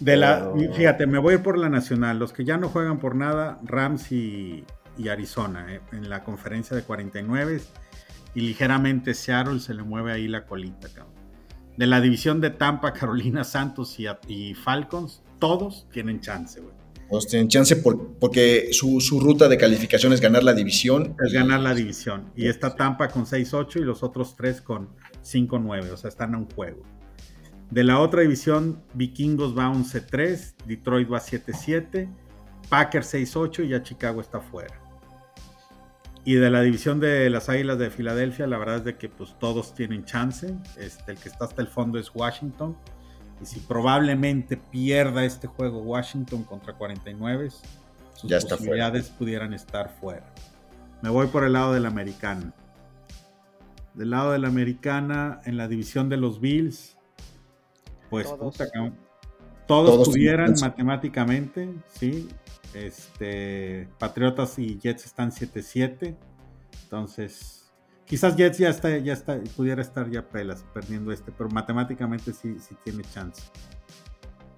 [0.00, 2.18] De la, fíjate, me voy por la nacional.
[2.18, 4.64] Los que ya no juegan por nada, Rams y,
[5.10, 7.60] Arizona, eh, en la conferencia de 49.
[8.34, 11.20] Y ligeramente Seattle se le mueve ahí la colita, cabrón
[11.80, 16.74] de la división de Tampa, Carolina Santos y, Falcons, todos tienen chance, güey.
[17.28, 21.16] Tienen chance porque su, ruta de calificación es ganar la división.
[21.24, 22.30] Es ganar la división.
[22.36, 24.90] Y está Tampa con 6-8 y los otros tres con
[25.24, 25.90] 5-9.
[25.90, 26.82] O sea, están a un juego.
[27.70, 32.08] De la otra división, Vikingos va 11-3, Detroit va 7-7,
[32.68, 34.80] Packers 6-8 y ya Chicago está fuera.
[36.24, 39.36] Y de la división de las Águilas de Filadelfia, la verdad es de que pues
[39.38, 40.54] todos tienen chance.
[40.78, 42.76] Este, el que está hasta el fondo es Washington.
[43.40, 47.50] Y si probablemente pierda este juego Washington contra 49,
[48.14, 50.26] sus posibilidades pudieran estar fuera.
[51.02, 52.52] Me voy por el lado de la americana.
[53.94, 56.96] Del lado de la americana, en la división de los Bills,
[58.10, 58.58] pues todos,
[59.66, 62.28] todos, pudieran matemáticamente, sí.
[62.74, 66.14] Este, Patriotas y Jets están 7-7.
[66.84, 67.59] Entonces,
[68.10, 72.56] quizás Jets ya está, ya está, pudiera estar ya pelas perdiendo este, pero matemáticamente sí,
[72.58, 73.40] sí tiene chance.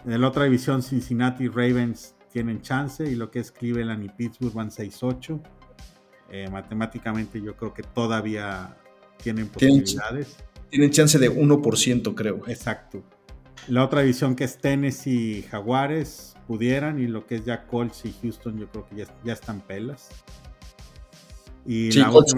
[0.06, 4.08] En la otra división, Cincinnati y Ravens tienen chance y lo que es Cleveland y
[4.08, 5.38] Pittsburgh van 6-8.
[6.30, 8.74] Eh, matemáticamente yo creo que todavía
[9.22, 10.34] tienen posibilidades.
[10.70, 12.40] Tienen, chance de 1%, creo.
[12.48, 13.04] Exacto.
[13.68, 18.06] La otra división que es Tennessee y Jaguares pudieran y lo que es ya Colts
[18.06, 20.08] y Houston yo creo que ya, ya están pelas.
[21.64, 22.34] Y la Colts,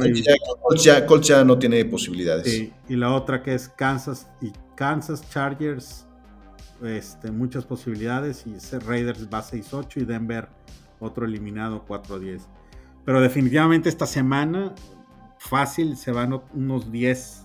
[0.82, 2.70] ya, Colts, ya, no tiene posibilidades.
[2.88, 6.06] y la otra que es Kansas y Kansas Chargers,
[6.82, 10.48] este, muchas posibilidades y Raiders va 6-8 y Denver
[11.00, 12.42] otro eliminado 4-10.
[13.04, 14.74] Pero definitivamente esta semana
[15.38, 17.42] fácil se van unos 10,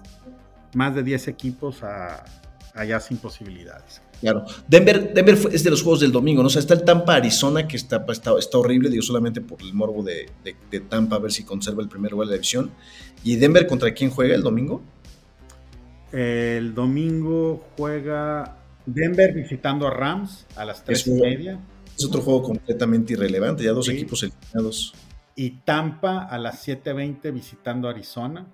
[0.74, 2.26] más de 10 equipos a,
[2.74, 4.02] allá sin posibilidades.
[4.22, 4.46] Claro.
[4.68, 6.48] Denver, Denver es de los juegos del domingo, ¿no?
[6.48, 9.74] O sea, está el Tampa Arizona, que está, está, está horrible, digo, solamente por el
[9.74, 10.30] morbo de,
[10.90, 12.72] Tampa, a ver si conserva el primer lugar de la división.
[13.24, 14.82] ¿Y Denver contra quién juega el domingo?
[16.12, 21.60] El domingo juega Denver visitando a Rams a las tres y media.
[21.98, 24.94] Es otro juego completamente irrelevante, ya dos equipos eliminados.
[25.36, 28.48] Y Tampa a las 7.20 visitando a Arizona.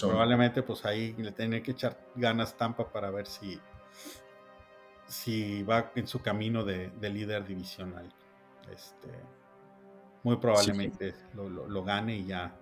[0.00, 3.58] probablemente pues ahí le tiene que echar ganas Tampa para ver si,
[5.06, 8.08] si va en su camino de, líder divisional.
[8.72, 9.08] Este,
[10.22, 12.56] muy probablemente lo, gane y ya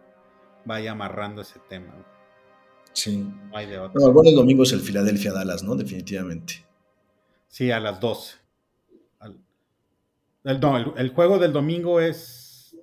[0.64, 1.94] vaya amarrando ese tema.
[2.92, 3.18] Sí.
[3.50, 4.06] No hay de otro.
[4.06, 5.74] el bueno domingo es el Philadelphia Dallas, ¿no?
[5.76, 6.64] Definitivamente.
[7.48, 8.36] Sí, a las 12.
[10.44, 12.76] el, no, el, juego del domingo es.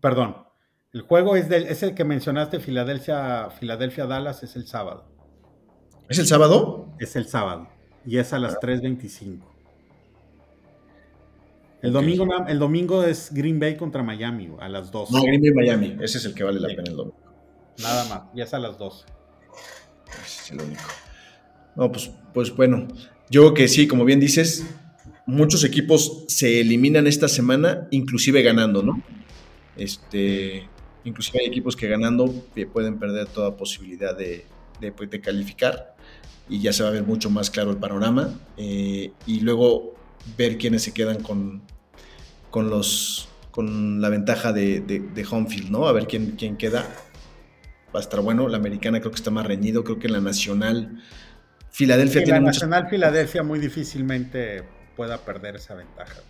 [0.00, 0.44] Perdón.
[0.92, 5.08] El juego es, del, es el que mencionaste, Filadelfia, Filadelfia Dallas, es el sábado.
[6.08, 6.94] ¿Es el sábado?
[7.00, 7.68] Es el sábado.
[8.06, 9.40] Y es a las 3.25.
[11.82, 15.12] El, domingo, el domingo es Green Bay contra Miami, a las 12.
[15.12, 15.96] No, Green Bay Miami.
[16.02, 17.18] Ese es el que vale la pena el domingo.
[17.82, 19.04] Nada más, ya es a las 12.
[20.24, 20.82] es el único.
[21.76, 22.88] No, pues, pues bueno,
[23.30, 24.64] yo creo que sí, como bien dices,
[25.26, 29.02] muchos equipos se eliminan esta semana, inclusive ganando, ¿no?
[29.76, 30.68] Este,
[31.04, 32.32] inclusive hay equipos que ganando
[32.72, 34.46] pueden perder toda posibilidad de,
[34.80, 35.94] de, pues, calificar
[36.48, 39.94] y ya se va a ver mucho más claro el panorama eh, y luego
[40.36, 41.62] ver quiénes se quedan con,
[42.50, 45.86] con los con la ventaja de, de, de home field, ¿no?
[45.86, 46.88] A ver quién, quién queda
[47.94, 48.48] va a estar bueno.
[48.48, 49.84] La americana creo que está más reñido.
[49.84, 51.00] Creo que la nacional,
[51.70, 52.40] Filadelfia tiene.
[52.40, 54.64] La nacional, Filadelfia muy difícilmente
[54.96, 56.20] pueda perder esa ventaja.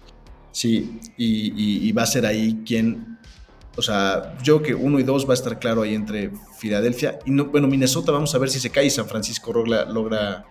[0.52, 3.18] Sí, y, va a ser ahí quien.
[3.76, 7.18] O sea, yo creo que uno y dos va a estar claro ahí entre Filadelfia
[7.24, 10.44] y no, bueno, Minnesota, vamos a ver si se cae y San Francisco logra, logra,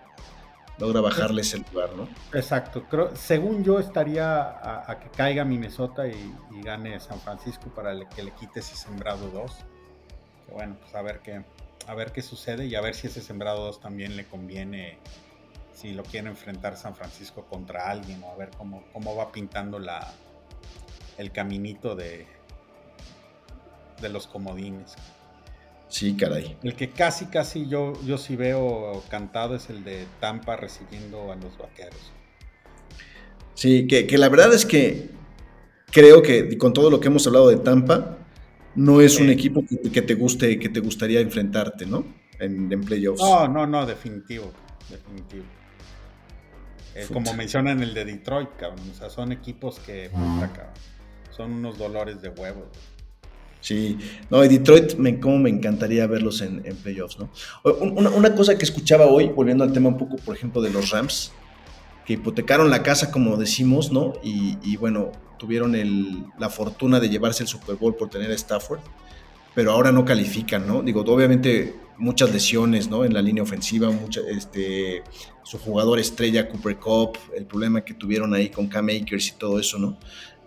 [0.78, 2.08] logra bajarles el lugar, ¿no?
[2.32, 8.22] Exacto, creo, según yo estaría a, que caiga Minnesota y, gane San Francisco para que
[8.22, 9.52] le quite ese sembrado dos
[10.52, 11.42] bueno, pues a ver qué,
[11.86, 14.98] a ver qué sucede y a ver si ese sembrado 2 también le conviene
[15.74, 19.78] si lo quiere enfrentar San Francisco contra alguien o a ver cómo, cómo va pintando
[19.78, 20.12] la,
[21.18, 22.26] el caminito de,
[24.04, 24.94] de los comodines.
[25.88, 26.56] Sí, caray.
[26.62, 31.36] El que casi, casi yo, yo sí veo cantado es el de Tampa recibiendo a
[31.36, 32.12] los vaqueros.
[33.54, 35.10] Sí, que, que la verdad es que
[35.90, 38.18] creo que con todo lo que hemos hablado de Tampa,
[38.74, 42.04] no es un equipo que, te guste, que te gustaría enfrentarte, ¿no?
[42.40, 43.22] En, playoffs.
[43.22, 44.52] No, no, no, definitivo,
[44.90, 45.44] definitivo.
[46.94, 48.90] Eh, como mencionan el de Detroit, cabrón.
[48.90, 50.10] O sea, son equipos que,
[51.30, 52.66] son unos dolores de huevo.
[53.64, 53.96] Sí,
[54.28, 57.30] no, y Detroit, me, como me encantaría verlos en, playoffs, ¿no?
[57.62, 61.32] Una, cosa que escuchaba hoy, volviendo al tema un poco, por ejemplo, de los Rams,
[62.04, 64.12] que hipotecaron la casa, como decimos, ¿no?
[64.22, 65.74] y bueno, tuvieron
[66.38, 68.80] la fortuna de llevarse el Super Bowl por tener a Stafford,
[69.54, 70.82] pero ahora no califican, ¿no?
[70.82, 73.04] Digo, obviamente muchas lesiones, ¿no?
[73.04, 75.04] En la línea ofensiva, mucha, este,
[75.44, 79.60] su jugador estrella Cooper Cup, el problema que tuvieron ahí con Cam Akers y todo
[79.60, 79.96] eso, ¿no?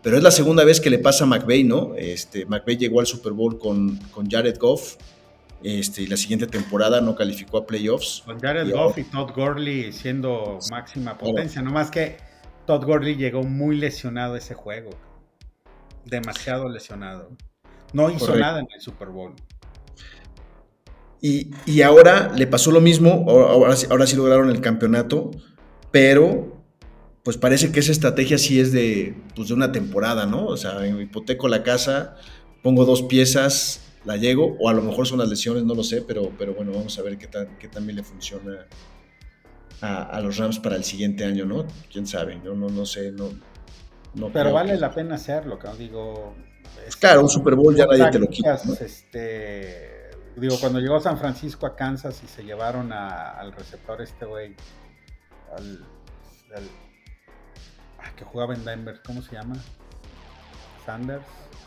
[0.03, 1.95] Pero es la segunda vez que le pasa a McVay, ¿no?
[1.95, 4.95] Este, McVay llegó al Super Bowl con, con Jared Goff,
[5.63, 8.21] este, y la siguiente temporada no calificó a playoffs.
[8.25, 12.17] Con Jared Goff y Todd Gurley siendo máxima potencia, no más que
[12.65, 14.91] Todd Gurley llegó muy lesionado a ese juego.
[16.05, 17.31] Demasiado lesionado.
[17.93, 19.33] No hizo nada en el Super Bowl.
[21.19, 25.31] Y, ahora le pasó lo mismo, ahora, ahora, sí lograron el campeonato,
[25.89, 26.56] pero
[27.27, 30.45] pues parece que esa estrategia sí es de, pues de una temporada, ¿no?
[30.45, 32.15] O sea, hipoteco la casa,
[32.63, 36.01] pongo dos piezas, la llego, o a lo mejor son las lesiones, no lo sé,
[36.01, 38.65] pero, pero bueno, vamos a ver qué, tan, qué también le funciona
[39.81, 41.67] a, los Rams para el siguiente año, ¿no?
[41.91, 43.27] Quién sabe, yo no, no sé, no.
[44.13, 46.33] no Pero vale la pena hacerlo, que digo.
[46.97, 48.57] claro, un Super Bowl ya nadie te lo quita.
[48.79, 54.55] Este, digo, cuando llegó San Francisco a Kansas y se llevaron al receptor este güey,
[55.57, 55.85] al,
[58.15, 59.55] que jugaba en Denver, ¿cómo se llama?
[60.85, 61.25] Sanders.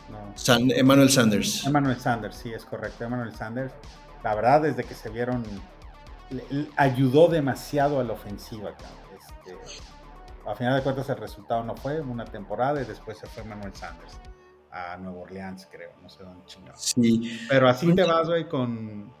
[0.09, 0.33] No.
[0.35, 1.65] San, Emmanuel Sanders.
[1.65, 3.03] Emmanuel Sanders, sí, es correcto.
[3.05, 3.71] Emmanuel Sanders.
[4.23, 5.43] La verdad, desde que se vieron
[6.75, 8.71] ayudó demasiado a la ofensiva.
[8.71, 9.57] Este,
[10.45, 13.73] a final de cuentas el resultado no fue una temporada y después se fue Manuel
[13.73, 14.17] Sanders
[14.71, 16.81] a Nueva Orleans, creo, no sé dónde chingados.
[16.81, 17.41] Sí.
[17.49, 19.13] Pero así te vas, güey, con,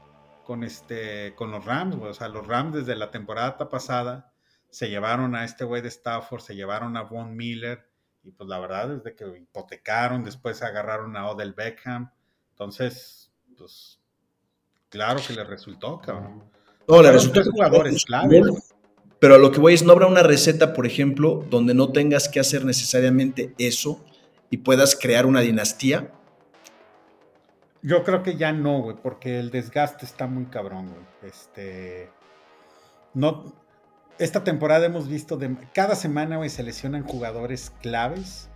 [0.45, 4.30] con, este, con los Rams, O sea, los Rams desde la temporada pasada
[4.71, 7.87] se llevaron a este güey de Stafford, se llevaron a Von Miller
[8.23, 12.09] y pues la verdad desde que hipotecaron, después agarraron a Odell Beckham.
[12.51, 13.99] Entonces, pues
[14.89, 16.43] claro que le resultó, cabrón.
[16.87, 18.41] No, la resulta jugadores clave.
[19.19, 22.27] Pero a lo que voy es, no habrá una receta, por ejemplo, donde no tengas
[22.27, 24.03] que hacer necesariamente eso
[24.49, 26.11] y puedas crear una dinastía.
[27.83, 31.05] Yo creo que ya no, güey, porque el desgaste está muy cabrón, güey.
[31.21, 32.09] Este.
[33.13, 33.60] No.
[34.19, 35.55] Esta temporada hemos visto de.
[35.73, 38.49] Cada semana, güey, se lesionan jugadores claves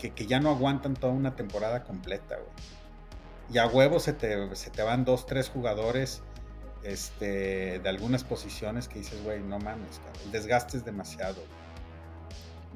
[0.00, 2.50] y, que, ya no aguantan toda una temporada completa, güey.
[3.52, 6.22] Y a huevo se te, se te van dos, tres jugadores
[6.84, 11.42] este, de algunas posiciones que dices, güey, no mames, el desgaste es demasiado.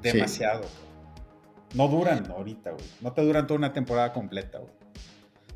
[0.03, 0.65] Demasiado.
[1.75, 2.85] No duran ahorita, güey.
[3.01, 4.73] No te duran toda una temporada completa, güey.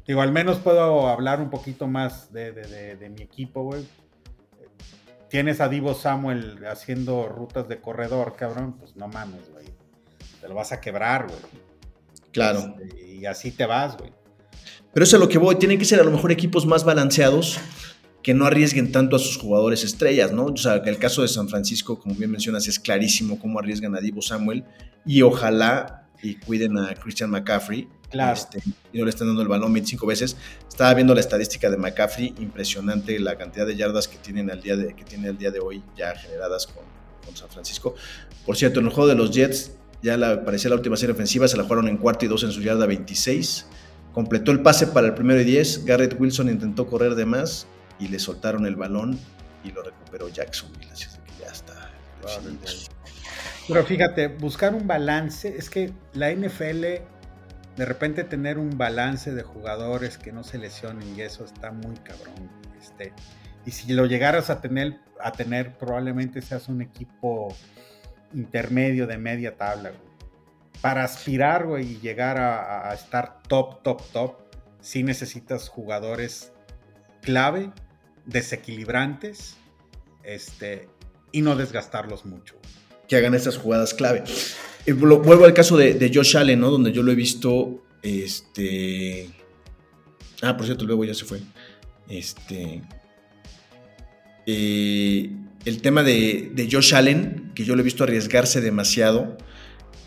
[0.07, 3.87] Digo, al menos puedo hablar un poquito más de, mi equipo, güey.
[5.29, 8.77] Tienes a Divo Samuel haciendo rutas de corredor, cabrón.
[8.79, 9.67] Pues no mames, güey.
[10.41, 11.41] Te lo vas a quebrar, güey.
[12.33, 12.75] Claro.
[12.81, 14.13] Este, y así te vas, güey.
[14.93, 15.57] Pero eso es lo que voy.
[15.57, 17.59] Tienen que ser a lo mejor equipos más balanceados
[18.23, 20.47] que no arriesguen tanto a sus jugadores estrellas, ¿no?
[20.47, 24.01] O sea, el caso de San Francisco, como bien mencionas, es clarísimo cómo arriesgan a
[24.01, 24.65] Divo Samuel
[25.07, 28.33] y ojalá y cuiden a Christian McCaffrey Claro.
[28.33, 28.63] Este,
[28.93, 30.37] y no le están dando el balón 25 veces.
[30.67, 34.77] Estaba viendo la estadística de McCaffrey, impresionante la cantidad de yardas que, tienen al día
[34.77, 36.85] de, que tiene al día de hoy ya generadas con,
[37.25, 37.95] con San Francisco.
[38.47, 41.49] Por cierto, en el juego de los Jets, ya la, parecía la última serie ofensiva,
[41.49, 43.67] se la jugaron en cuarto y dos en su yarda 26.
[44.13, 45.85] Completó el pase para el primero y 10.
[45.85, 47.67] Garrett Wilson intentó correr de más
[48.01, 49.19] y le soltaron el balón
[49.65, 50.91] y lo recuperó Jacksonville.
[50.91, 51.93] Así que ya está.
[53.69, 56.83] Pero fíjate, buscar un balance, es que la NFL
[57.79, 61.97] de repente tener un balance de jugadores que no se lesionen y eso está muy
[61.99, 62.51] cabrón.
[62.81, 63.13] Este,
[63.65, 67.55] y si lo llegaras a tener, a tener probablemente seas un equipo
[68.35, 69.93] intermedio de media tabla.
[70.81, 74.37] Para aspirar güey, y llegar a, estar top, top, top,
[74.81, 76.53] sí necesitas jugadores
[77.21, 77.71] clave,
[78.27, 79.57] desequilibrantes,
[80.25, 80.89] este,
[81.31, 82.57] y no desgastarlos mucho.
[83.09, 84.25] Que hagan esas jugadas clave.
[84.87, 86.71] Eh, vuelvo al caso de, Josh Allen, ¿no?
[86.71, 87.85] Donde yo lo he visto.
[88.03, 89.29] Este.
[90.41, 91.41] Ah, por cierto, luego ya se fue.
[92.09, 92.83] Este.
[94.47, 95.31] Eh,
[95.67, 99.37] el tema de, Josh Allen, que yo lo he visto arriesgarse demasiado.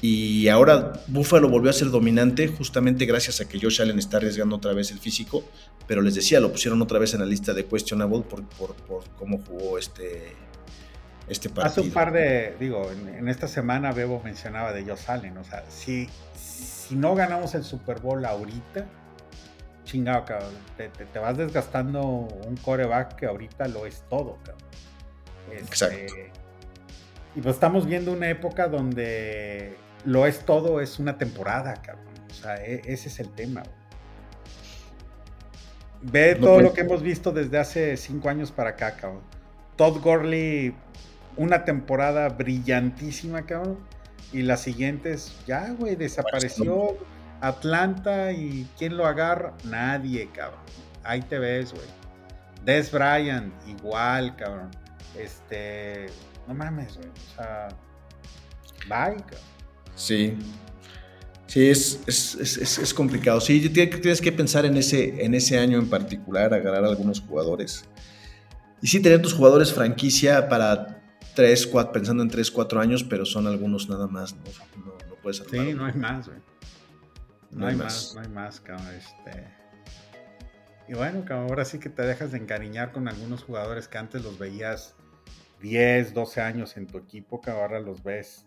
[0.02, 4.56] Y ahora Buffalo volvió a ser dominante justamente gracias a que Josh Allen está arriesgando
[4.56, 5.44] otra vez el físico.
[5.88, 9.04] Pero les decía, lo pusieron otra vez en la lista de questionable por, por, por
[9.12, 10.34] cómo jugó este,
[11.32, 15.46] este Hace un par de, digo, en, esta semana Bebo mencionaba de Josh Allen, o
[15.46, 18.86] sea, si, si no ganamos el Super Bowl ahorita,
[19.86, 24.68] chingado, cabrón, te, vas desgastando un coreback que ahorita lo es todo, cabrón.
[25.54, 25.96] Exacto.
[25.96, 26.32] Este,
[27.36, 32.14] y pues estamos viendo una época donde lo es todo, es una temporada, cabrón.
[32.30, 33.64] O sea, e, ese es el tema.
[36.02, 39.22] Ve todo lo que hemos visto desde hace cinco años para acá, cabrón.
[39.78, 40.76] Todd Gurley
[41.42, 43.80] una temporada brillantísima, cabrón.
[44.32, 46.98] Y las siguientes, ya, güey, desapareció
[47.42, 49.54] Atlanta y ¿quién lo agarra?
[49.66, 50.62] Nadie, cabrón.
[51.04, 51.88] Ahí te ves, güey.
[52.64, 54.70] Des Bryant, igual, cabrón.
[55.18, 56.06] Este,
[56.48, 57.10] no mames, güey.
[57.10, 57.68] O sea,
[58.88, 59.52] bye, cabrón.
[59.96, 60.38] Sí.
[61.48, 63.42] Sí, es, es, complicado.
[63.42, 67.84] Sí, tienes que pensar en ese, en ese año en particular, agarrar a algunos jugadores.
[68.82, 71.01] Y sí, tener tus jugadores franquicia para
[71.36, 74.42] 3, 4, pensando en 3, 4 años, pero son algunos nada más, no,
[74.86, 76.40] no, puedes Sí, no hay más, güey.
[77.52, 78.14] No, hay más.
[78.16, 78.88] no hay más, cabrón.
[78.96, 79.48] Este...
[80.88, 84.24] Y bueno, cabrón, ahora sí que te dejas de encariñar con algunos jugadores que antes
[84.24, 84.96] los veías
[85.62, 88.46] 10, 12 años en tu equipo, que ahora los ves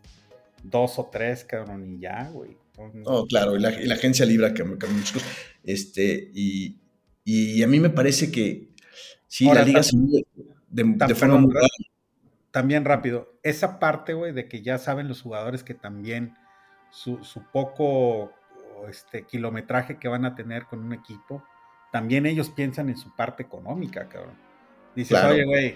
[0.63, 2.57] dos o tres, cabrón, y ya, güey.
[3.05, 5.23] Oh, claro, y la, y la agencia Libra que me muchas
[5.63, 6.81] Este, y,
[7.25, 8.71] y, a mí me parece que
[9.29, 10.25] sí, la liga se de,
[10.69, 11.55] de forma muy
[12.55, 16.37] también rápido, esa parte, güey, de que ya saben los jugadores que también
[16.89, 17.19] su,
[17.53, 18.31] poco
[18.89, 21.43] este, kilometraje que van a tener con un equipo,
[21.91, 24.39] también ellos piensan en su parte económica, cabrón.
[24.95, 25.67] Dices, oye, güey,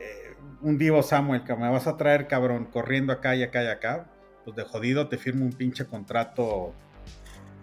[0.00, 3.66] eh, un Divo Samuel que me vas a traer, cabrón, corriendo acá y acá y
[3.66, 4.10] acá,
[4.46, 6.72] pues de jodido te firmo un pinche contrato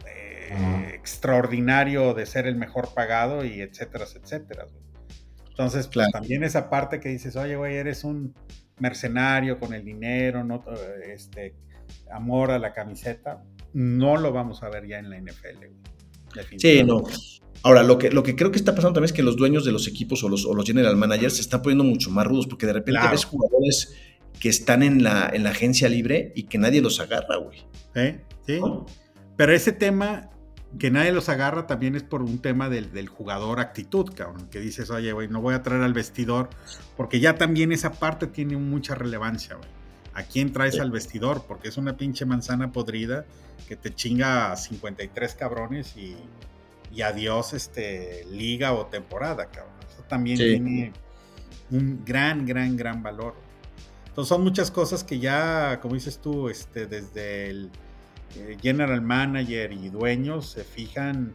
[0.05, 4.66] eh, extraordinario de ser el mejor pagado y etcétera, etcétera.
[4.66, 4.91] Güey.
[5.52, 8.34] Entonces, pues, también esa parte que dices, oye, güey, eres un
[8.80, 10.64] mercenario con el dinero, no,
[11.06, 11.56] este,
[12.12, 13.43] amor a la camiseta,
[13.74, 15.66] no lo vamos a ver ya en la NFL.
[16.58, 17.04] Sí, no.
[17.64, 19.72] Ahora, lo que, lo que creo que está pasando también es que los dueños de
[19.72, 22.66] los equipos o los, o los general managers se están poniendo mucho más rudos porque
[22.66, 23.95] de repente ves jugadores
[24.39, 27.60] que están en la, en la agencia libre y que nadie los agarra, güey.
[27.93, 28.22] ¿Eh?
[28.47, 28.60] Sí.
[29.38, 30.32] Pero ese tema
[30.80, 34.48] que nadie los agarra también es por un tema del, jugador actitud, cabrón.
[34.50, 36.50] Que dices, oye, güey, no voy a traer al vestidor,
[36.96, 39.70] porque ya también esa parte tiene mucha relevancia, güey.
[40.14, 41.46] ¿A quién traes al vestidor?
[41.48, 43.26] Porque es una pinche manzana podrida
[43.68, 46.18] que te chinga a 53 cabrones y,
[46.94, 49.74] y adiós este, liga o temporada, cabrón.
[49.90, 50.92] Eso también tiene
[51.70, 53.36] un gran, gran, gran valor.
[54.08, 57.72] Entonces son muchas cosas que ya, como dices tú, este, desde el
[58.38, 61.34] eh, general manager y dueños se fijan,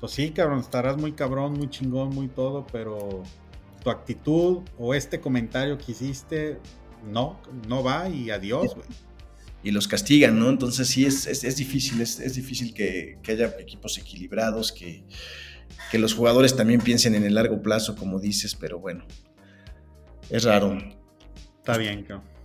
[0.00, 3.22] pues sí, cabrón, estarás muy cabrón, muy chingón, muy todo, pero
[3.82, 6.58] tu actitud o este comentario que hiciste,
[7.04, 8.86] no, no va y adiós, güey.
[9.62, 10.48] Y los castigan, ¿no?
[10.48, 15.04] Entonces sí, es, es, difícil, es, es difícil que, que, haya equipos equilibrados, que,
[15.90, 19.04] que los jugadores también piensen en el largo plazo, como dices, pero bueno,
[20.30, 20.78] es raro.
[21.58, 22.35] Está bien, cabrón.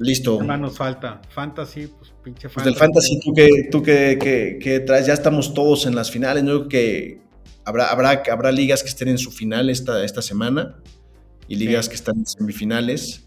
[0.00, 0.38] Listo.
[0.38, 1.20] ¿Qué más nos falta?
[1.28, 2.54] Fantasy, pues pinche fantasy.
[2.54, 6.42] Pues del fantasy, tú que, tú que, que, traes, ya estamos todos en las finales,
[6.42, 6.68] ¿no?
[6.68, 7.20] que
[7.66, 10.76] habrá, habrá, habrá ligas que estén en su final esta, esta semana
[11.48, 13.26] y ligas que están en semifinales.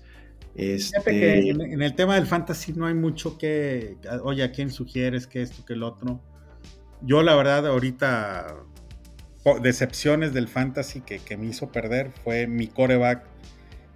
[0.56, 1.00] Este...
[1.00, 5.28] Fíjate que en, el tema del fantasy no hay mucho que, oye, ¿a quién sugieres
[5.28, 6.22] que esto, que el otro?
[7.04, 8.48] Yo la verdad ahorita,
[9.62, 13.28] decepciones del fantasy que, que me hizo perder fue mi coreback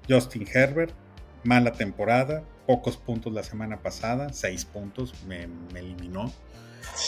[0.08, 0.94] Justin Herbert,
[1.44, 6.32] mala temporada, pocos puntos la semana pasada, seis puntos, me, eliminó.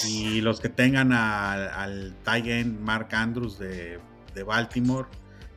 [0.07, 3.99] Y los que tengan al tight end Mark Andrews de,
[4.45, 5.07] Baltimore,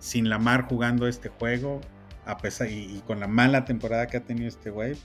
[0.01, 1.81] sin la mar jugando este juego,
[2.27, 4.97] a pesar y, con la mala temporada que ha tenido este güey,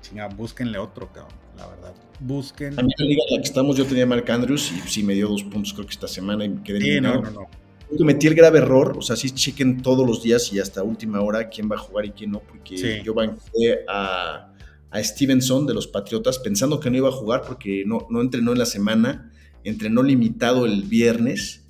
[0.00, 1.94] chinga, búsquenle otro, cabrón, la verdad.
[2.18, 2.78] Busquen.
[2.80, 5.02] A mí la liga en la que estamos, yo tenía a Mark Andrews y sí
[5.02, 7.69] me dio dos puntos, creo que esta semana y me quedé sí, no, no, no
[7.96, 11.48] cometí el grave error, o sea, sí chequen todos los días y hasta última hora
[11.48, 14.52] quién va a jugar y quién no, porque yo banqué a,
[14.90, 18.52] a, Stevenson de los Patriotas pensando que no iba a jugar porque no, no entrenó
[18.52, 19.32] en la semana,
[19.64, 21.60] entrenó limitado el viernes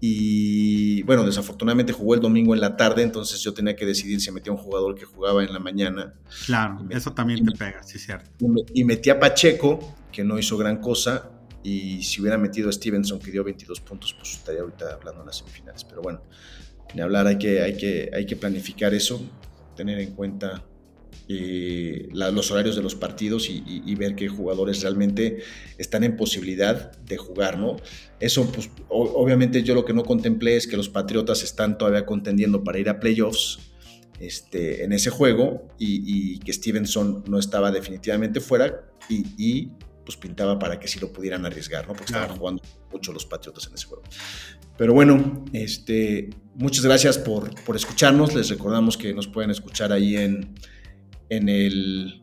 [0.00, 4.30] y bueno, desafortunadamente jugó el domingo en la tarde, entonces yo tenía que decidir si
[4.30, 6.14] metía un jugador que jugaba en la mañana.
[6.44, 8.30] Claro, eso también te pega, sí, cierto.
[8.74, 11.30] Y metí a Pacheco, que no hizo gran cosa,
[11.66, 15.26] y si hubiera metido a Stevenson, que dio 22 puntos, pues estaría ahorita hablando en
[15.26, 15.82] las semifinales.
[15.82, 16.22] Pero bueno,
[16.94, 19.20] ni hablar, hay que, hay que, hay que planificar eso,
[19.74, 20.64] tener en cuenta
[21.28, 25.38] eh, los horarios de los partidos y, ver qué jugadores realmente
[25.76, 27.78] están en posibilidad de jugar, ¿no?
[28.20, 32.62] Eso, pues, obviamente yo lo que no contemplé es que los Patriotas están todavía contendiendo
[32.62, 33.58] para ir a playoffs
[34.20, 39.70] este, en ese juego y, que Stevenson no estaba definitivamente fuera y
[40.06, 41.92] pues pintaba para que sí lo pudieran arriesgar, ¿no?
[41.92, 44.04] Porque estaban jugando mucho los Patriotas en ese juego.
[44.78, 48.34] Pero bueno, este, muchas gracias por, por escucharnos.
[48.34, 50.54] Les recordamos que nos pueden escuchar ahí en,
[51.28, 52.22] en el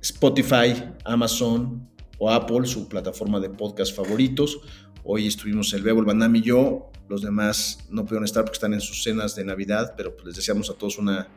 [0.00, 4.60] Spotify, Amazon o Apple, su plataforma de podcast favoritos.
[5.02, 6.92] Hoy estuvimos el Bebo, el Bandam y yo.
[7.08, 10.36] Los demás no pudieron estar porque están en sus cenas de Navidad, pero pues les
[10.36, 11.28] deseamos a todos una,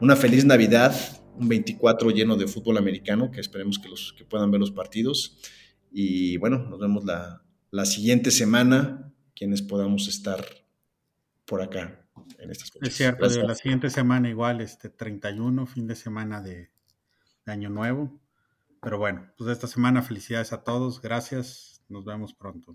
[0.00, 0.94] una feliz Navidad
[1.38, 5.38] un 24 lleno de fútbol americano, que esperemos que, los, que puedan ver los partidos.
[5.90, 10.44] Y bueno, nos vemos la, la siguiente semana, quienes podamos estar
[11.44, 12.06] por acá
[12.38, 12.88] en estas cosas.
[12.88, 16.70] Es cierto, la siguiente semana igual, este 31, fin de semana de,
[17.44, 18.20] de Año Nuevo.
[18.82, 22.74] Pero bueno, pues esta semana felicidades a todos, gracias, nos vemos pronto.